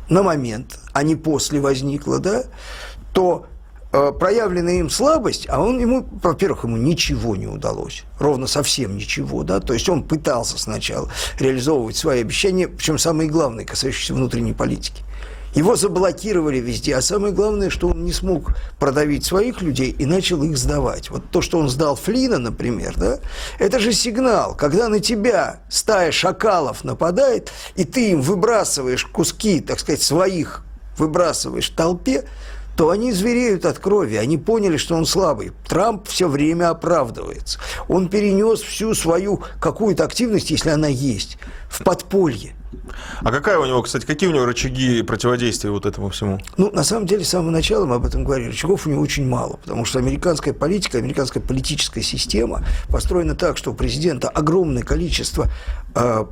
[0.07, 2.45] на момент, а не после возникла, да,
[3.11, 3.47] то
[3.91, 9.43] э, проявленная им слабость, а он ему, во-первых, ему ничего не удалось, ровно совсем ничего,
[9.43, 15.03] да, то есть он пытался сначала реализовывать свои обещания, причем самые главные, касающиеся внутренней политики.
[15.53, 20.43] Его заблокировали везде, а самое главное, что он не смог продавить своих людей и начал
[20.43, 21.09] их сдавать.
[21.09, 23.19] Вот то, что он сдал Флина, например, да,
[23.59, 29.79] это же сигнал, когда на тебя стая шакалов нападает, и ты им выбрасываешь куски, так
[29.79, 30.63] сказать, своих
[30.97, 32.25] выбрасываешь в толпе,
[32.77, 34.15] то они звереют от крови.
[34.15, 35.51] Они поняли, что он слабый.
[35.67, 37.59] Трамп все время оправдывается.
[37.87, 41.37] Он перенес всю свою какую-то активность, если она есть,
[41.69, 42.55] в подполье.
[43.21, 46.39] А какая у него, кстати, какие у него рычаги противодействия вот этому всему?
[46.57, 48.49] Ну, на самом деле, с самого начала мы об этом говорили.
[48.49, 53.71] Рычагов у него очень мало, потому что американская политика, американская политическая система построена так, что
[53.71, 55.49] у президента огромное количество
[55.95, 56.25] э,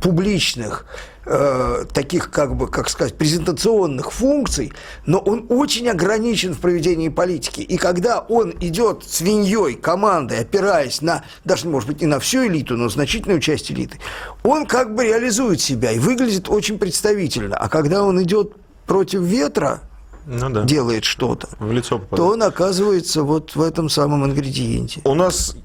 [0.00, 0.86] публичных,
[1.24, 4.72] э, таких, как бы, как сказать, презентационных функций,
[5.06, 7.60] но он очень ограничен в проведении политики.
[7.60, 12.76] И когда он идет свиньей командой, опираясь на, даже, может быть, не на всю элиту,
[12.76, 13.98] но значительную часть элиты,
[14.42, 17.56] он как бы реализует себя и выглядит очень представительно.
[17.56, 18.52] А когда он идет
[18.86, 19.82] против ветра,
[20.26, 20.64] ну, да.
[20.64, 22.16] делает что-то, в лицо попадает.
[22.16, 25.00] то он оказывается вот в этом самом ингредиенте.
[25.04, 25.56] У нас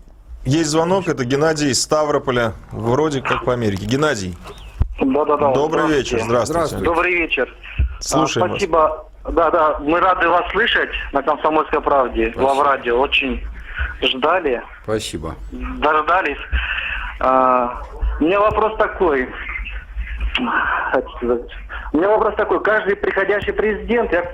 [0.46, 3.86] есть звонок, это Геннадий из Ставрополя, вроде как по Америке.
[3.86, 4.36] Геннадий.
[5.00, 5.54] Да-да-да.
[5.54, 6.46] Добрый вечер, здравствуйте.
[6.46, 6.86] здравствуйте.
[6.86, 7.56] Добрый вечер.
[8.00, 9.06] Слушаем а, Спасибо.
[9.30, 13.00] Да-да, мы рады вас слышать на «Комсомольской правде», в радио.
[13.00, 13.41] Очень
[14.02, 14.62] ждали.
[14.84, 15.36] Спасибо.
[15.52, 16.38] Дождались.
[17.20, 17.82] А,
[18.20, 19.30] у меня вопрос такой.
[21.94, 22.62] У меня вопрос такой.
[22.64, 24.30] Каждый приходящий президент, я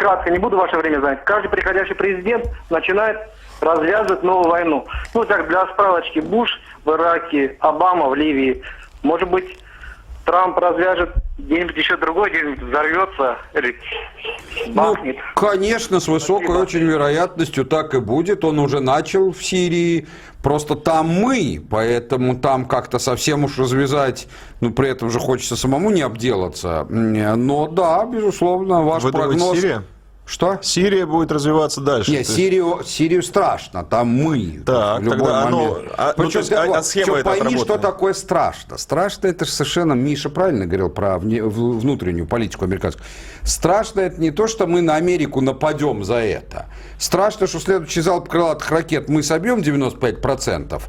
[0.00, 3.18] кратко не буду ваше время занять, каждый приходящий президент начинает
[3.60, 4.86] развязывать новую войну.
[5.14, 8.62] Ну, так, для справочки, Буш в Ираке, Обама в Ливии.
[9.02, 9.58] Может быть,
[10.24, 13.76] Трамп развяжет где-нибудь еще другой, где-нибудь взорвется или
[14.74, 15.16] бахнет.
[15.16, 16.62] Ну, конечно, с высокой Спасибо.
[16.62, 18.44] очень вероятностью так и будет.
[18.44, 20.06] Он уже начал в Сирии.
[20.42, 24.26] Просто там мы, поэтому там как-то совсем уж развязать,
[24.60, 26.86] ну, при этом же хочется самому не обделаться.
[26.88, 29.58] Но да, безусловно, ваш Вы прогноз...
[29.58, 29.82] Сирия?
[30.30, 30.60] Что?
[30.62, 32.12] Сирия будет развиваться дальше.
[32.12, 34.62] Нет, Сирию, Сирию страшно, там мы.
[34.64, 35.72] Так, в любой тогда момент.
[35.72, 38.78] Оно, а, ну, Причем, а, а схема это пойми, что такое страшно.
[38.78, 43.04] Страшно это же совершенно, Миша правильно говорил про вне, внутреннюю политику американскую.
[43.42, 46.66] Страшно это не то, что мы на Америку нападем за это.
[46.96, 50.80] Страшно, что следующий залп крылатых ракет мы собьем 95%.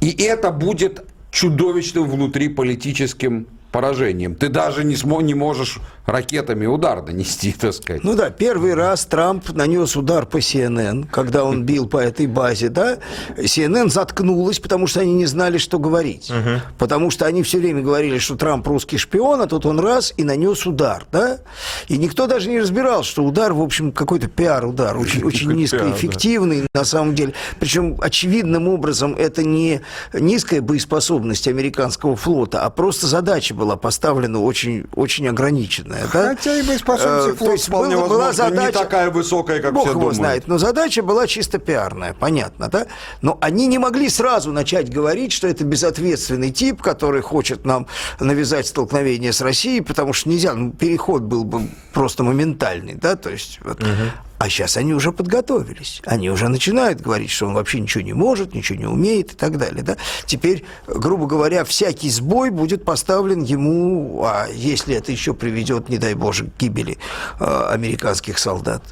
[0.00, 3.46] И это будет чудовищным внутриполитическим
[3.78, 4.34] поражением.
[4.34, 8.02] Ты даже не, смо, не можешь ракетами удар нанести, так сказать.
[8.02, 12.70] Ну да, первый раз Трамп нанес удар по CNN, когда он бил по этой базе,
[12.70, 12.98] да,
[13.36, 16.30] CNN заткнулась, потому что они не знали, что говорить.
[16.30, 16.60] Угу.
[16.78, 20.24] Потому что они все время говорили, что Трамп русский шпион, а тут он раз и
[20.24, 21.38] нанес удар, да.
[21.86, 26.84] И никто даже не разбирал, что удар, в общем, какой-то пиар-удар, очень, очень низкоэффективный на
[26.84, 27.34] самом деле.
[27.60, 29.82] Причем очевидным образом это не
[30.14, 36.06] низкая боеспособность американского флота, а просто задача была поставлена очень, очень ограниченная.
[36.12, 36.28] Да?
[36.30, 39.82] Хотя и боеспособность э, флот вполне была, возможно, была задача, не такая высокая, как Бог
[39.84, 40.16] все его думают.
[40.16, 42.86] знает, но задача была чисто пиарная, понятно, да?
[43.22, 47.86] Но они не могли сразу начать говорить, что это безответственный тип, который хочет нам
[48.20, 53.30] навязать столкновение с Россией, потому что нельзя, ну, переход был бы просто моментальный, да, то
[53.30, 53.90] есть вот, угу.
[54.38, 56.00] А сейчас они уже подготовились.
[56.06, 59.58] Они уже начинают говорить, что он вообще ничего не может, ничего не умеет и так
[59.58, 59.82] далее.
[59.82, 59.96] Да?
[60.26, 66.14] Теперь, грубо говоря, всякий сбой будет поставлен ему, а если это еще приведет, не дай
[66.14, 66.98] боже, к гибели
[67.40, 68.82] э, американских солдат.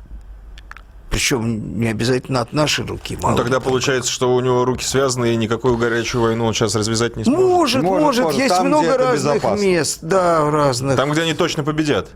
[1.10, 3.16] Причем не обязательно от нашей руки.
[3.22, 6.74] Мало ну, тогда получается, что у него руки связаны, и никакую горячую войну он сейчас
[6.74, 7.46] развязать не сможет.
[7.46, 8.24] Может, может.
[8.24, 8.38] может.
[8.38, 10.96] Есть Там, много разных мест, да, разных.
[10.96, 12.08] Там, где они точно победят.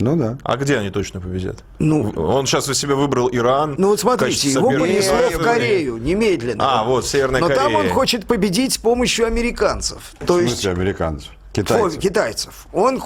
[0.00, 0.38] Ну да.
[0.42, 1.64] А где они точно победят?
[1.78, 3.74] Ну, он сейчас у себя выбрал Иран.
[3.78, 6.80] Ну вот смотрите, его понесло в Корею немедленно.
[6.80, 7.64] А, вот, Северная Но Корея.
[7.64, 9.98] там он хочет победить с помощью американцев.
[10.20, 10.66] То в смысле есть...
[10.66, 11.32] американцев?
[11.52, 12.00] Китайцев.
[12.00, 12.66] китайцев.
[12.72, 13.02] Он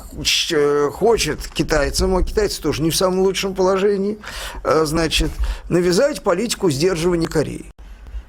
[0.51, 4.18] э, хочет китайцам, а китайцы тоже не в самом лучшем положении,
[4.64, 5.30] э, значит,
[5.68, 7.71] навязать политику сдерживания Кореи.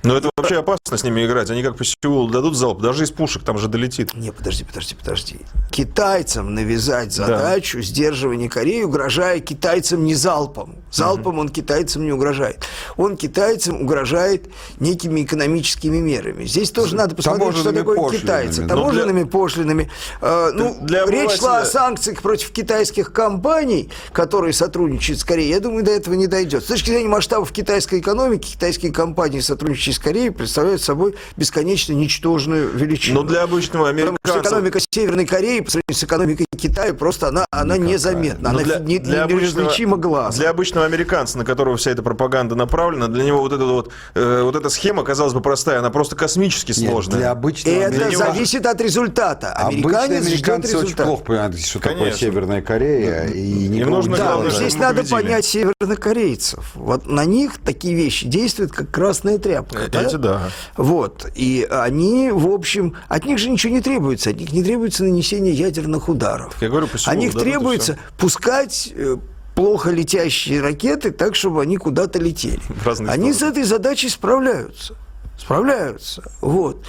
[0.04, 1.50] Но это вообще опасно с ними играть.
[1.50, 4.14] Они как по Сеулу дадут залп, даже из пушек там же долетит.
[4.14, 5.38] Не, подожди, подожди, подожди.
[5.72, 7.84] Китайцам навязать задачу да.
[7.84, 10.76] сдерживания Кореи, угрожая китайцам не залпом.
[10.92, 11.42] Залпом угу.
[11.42, 12.66] он китайцам не угрожает.
[12.98, 14.50] Он китайцам угрожает
[14.80, 16.44] некими экономическими мерами.
[16.44, 18.68] Здесь тоже надо посмотреть, что такое китайцы.
[18.68, 19.32] Таможенными для...
[19.32, 19.90] пошлинами.
[20.22, 25.50] Э, ну, для речь шла о санкциях против китайских компаний, которые сотрудничают с Кореей.
[25.50, 26.64] Я думаю, до этого не дойдет.
[26.64, 32.70] С точки зрения масштабов китайской экономики, китайские компании, сотрудничающие из Кореи представляют собой бесконечно ничтожную
[32.70, 33.22] величину.
[33.22, 34.20] Но для обычного американца...
[34.22, 38.60] Потому что экономика Северной Кореи по сравнению с экономикой Китая просто она, она незаметна, она
[38.60, 40.36] для, не, для неразличима глаз.
[40.36, 44.42] Для обычного американца, на которого вся эта пропаганда направлена, для него вот эта вот, э,
[44.44, 47.16] вот эта схема, казалось бы, простая, она просто космически сложная.
[47.16, 49.54] Нет, для обычного Это для зависит от результата.
[49.54, 52.06] Американец американцы очень плохо понимают, что Конечно.
[52.06, 53.26] такое Северная Корея.
[53.28, 55.22] И не нужно да, главное, здесь надо победили.
[55.22, 56.72] понять севернокорейцев.
[56.76, 59.83] Вот на них такие вещи действуют, как красная тряпка.
[59.88, 60.18] Эти да.
[60.18, 60.42] да.
[60.78, 61.28] Вот.
[61.36, 64.30] И они, в общем, от них же ничего не требуется.
[64.32, 66.56] От них не требуется нанесение ядерных ударов.
[66.62, 69.18] Я говорю, от них требуется пускать э,
[69.56, 72.62] плохо летящие ракеты так, чтобы они куда-то летели.
[72.86, 73.34] Они стороны.
[73.34, 74.96] с этой задачей справляются.
[75.38, 76.24] Справляются.
[76.42, 76.86] Вот.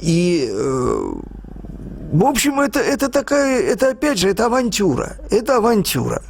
[0.00, 1.12] И, э,
[2.12, 5.16] в общем, это, это такая, это опять же, это авантюра.
[5.30, 6.22] Это авантюра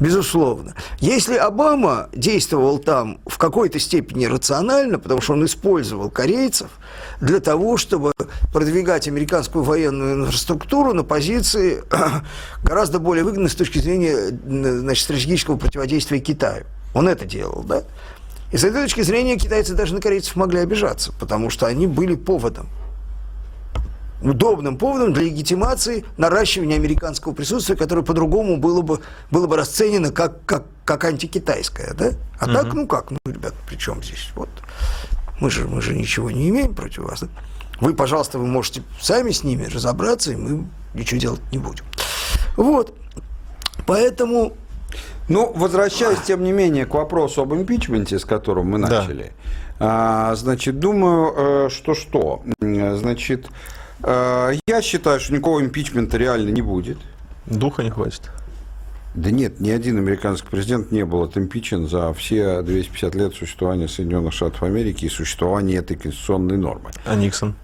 [0.00, 0.74] безусловно.
[1.00, 6.70] Если Обама действовал там в какой-то степени рационально, потому что он использовал корейцев
[7.20, 8.12] для того, чтобы
[8.52, 11.82] продвигать американскую военную инфраструктуру на позиции
[12.62, 16.64] гораздо более выгодной с точки зрения значит, стратегического противодействия Китаю.
[16.94, 17.82] Он это делал, да?
[18.52, 22.14] И с этой точки зрения китайцы даже на корейцев могли обижаться, потому что они были
[22.14, 22.68] поводом
[24.22, 29.00] удобным поводом для легитимации наращивания американского присутствия, которое по-другому было бы,
[29.30, 31.94] было бы расценено как, как, как антикитайское.
[31.94, 32.12] Да?
[32.38, 32.54] А угу.
[32.54, 34.30] так, ну как, ну, ребят, при чем здесь?
[34.34, 34.48] Вот.
[35.40, 37.20] Мы же, мы же ничего не имеем против вас.
[37.20, 37.28] Да?
[37.80, 41.84] Вы, пожалуйста, вы можете сами с ними разобраться, и мы ничего делать не будем.
[42.56, 42.94] Вот.
[43.86, 44.54] Поэтому
[45.28, 49.32] ну, возвращаясь, тем не менее, к вопросу об импичменте, с которым мы начали,
[49.78, 50.30] да.
[50.30, 52.44] а, значит, думаю, э, что что.
[52.60, 56.98] Значит, Э, я считаю, что никакого импичмента реально не будет.
[57.46, 58.30] Духа не хватит.
[59.14, 64.34] Да нет, ни один американский президент не был отимпичен за все 250 лет существования Соединенных
[64.34, 66.90] Штатов Америки и существования этой конституционной нормы.
[67.06, 67.54] А Никсон?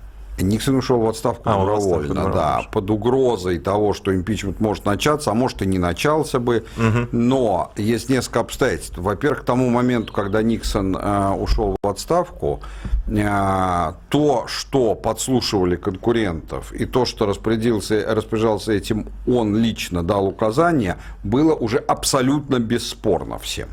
[0.42, 5.34] Никсон ушел в отставку а, добровольно, да, под угрозой того, что импичмент может начаться, а
[5.34, 6.64] может и не начался бы.
[6.76, 7.08] Угу.
[7.12, 8.98] Но есть несколько обстоятельств.
[8.98, 12.60] Во-первых, к тому моменту, когда Никсон э, ушел в отставку,
[13.06, 20.98] э, то, что подслушивали конкурентов, и то, что распорядился, распоряжался этим он лично дал указания,
[21.22, 23.68] было уже абсолютно бесспорно всем.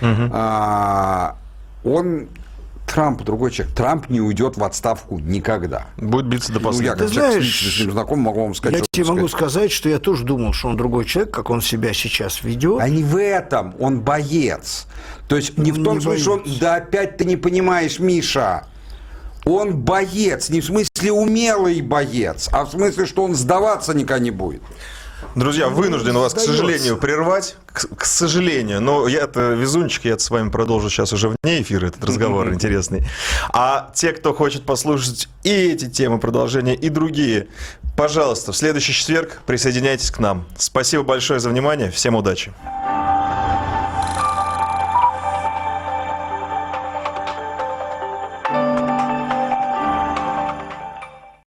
[0.00, 0.30] Угу.
[0.32, 1.36] А,
[1.84, 2.28] он
[2.90, 3.74] Трамп другой человек.
[3.76, 5.86] Трамп не уйдет в отставку никогда.
[5.96, 6.96] Будет биться до последнего.
[6.96, 8.80] Ну, я как человек знаешь, с ним знаком могу вам сказать.
[8.80, 11.92] Я тебе могу сказать, что я тоже думал, что он другой человек, как он себя
[11.94, 12.80] сейчас ведет.
[12.80, 13.74] А не в этом.
[13.78, 14.86] Он боец.
[15.28, 16.44] То есть не в том не смысле, что он...
[16.60, 18.66] Да опять ты не понимаешь, Миша.
[19.44, 20.50] Он боец.
[20.50, 24.62] Не в смысле умелый боец, а в смысле, что он сдаваться никогда не будет.
[25.34, 27.56] Друзья, вынужден вас, к сожалению, прервать.
[27.66, 28.80] К, к сожалению.
[28.80, 33.04] Но я-то везунчик, я с вами продолжу сейчас уже вне эфира этот разговор интересный.
[33.52, 37.48] А те, кто хочет послушать и эти темы продолжения, и другие,
[37.96, 40.46] пожалуйста, в следующий четверг присоединяйтесь к нам.
[40.58, 41.90] Спасибо большое за внимание.
[41.90, 42.52] Всем удачи.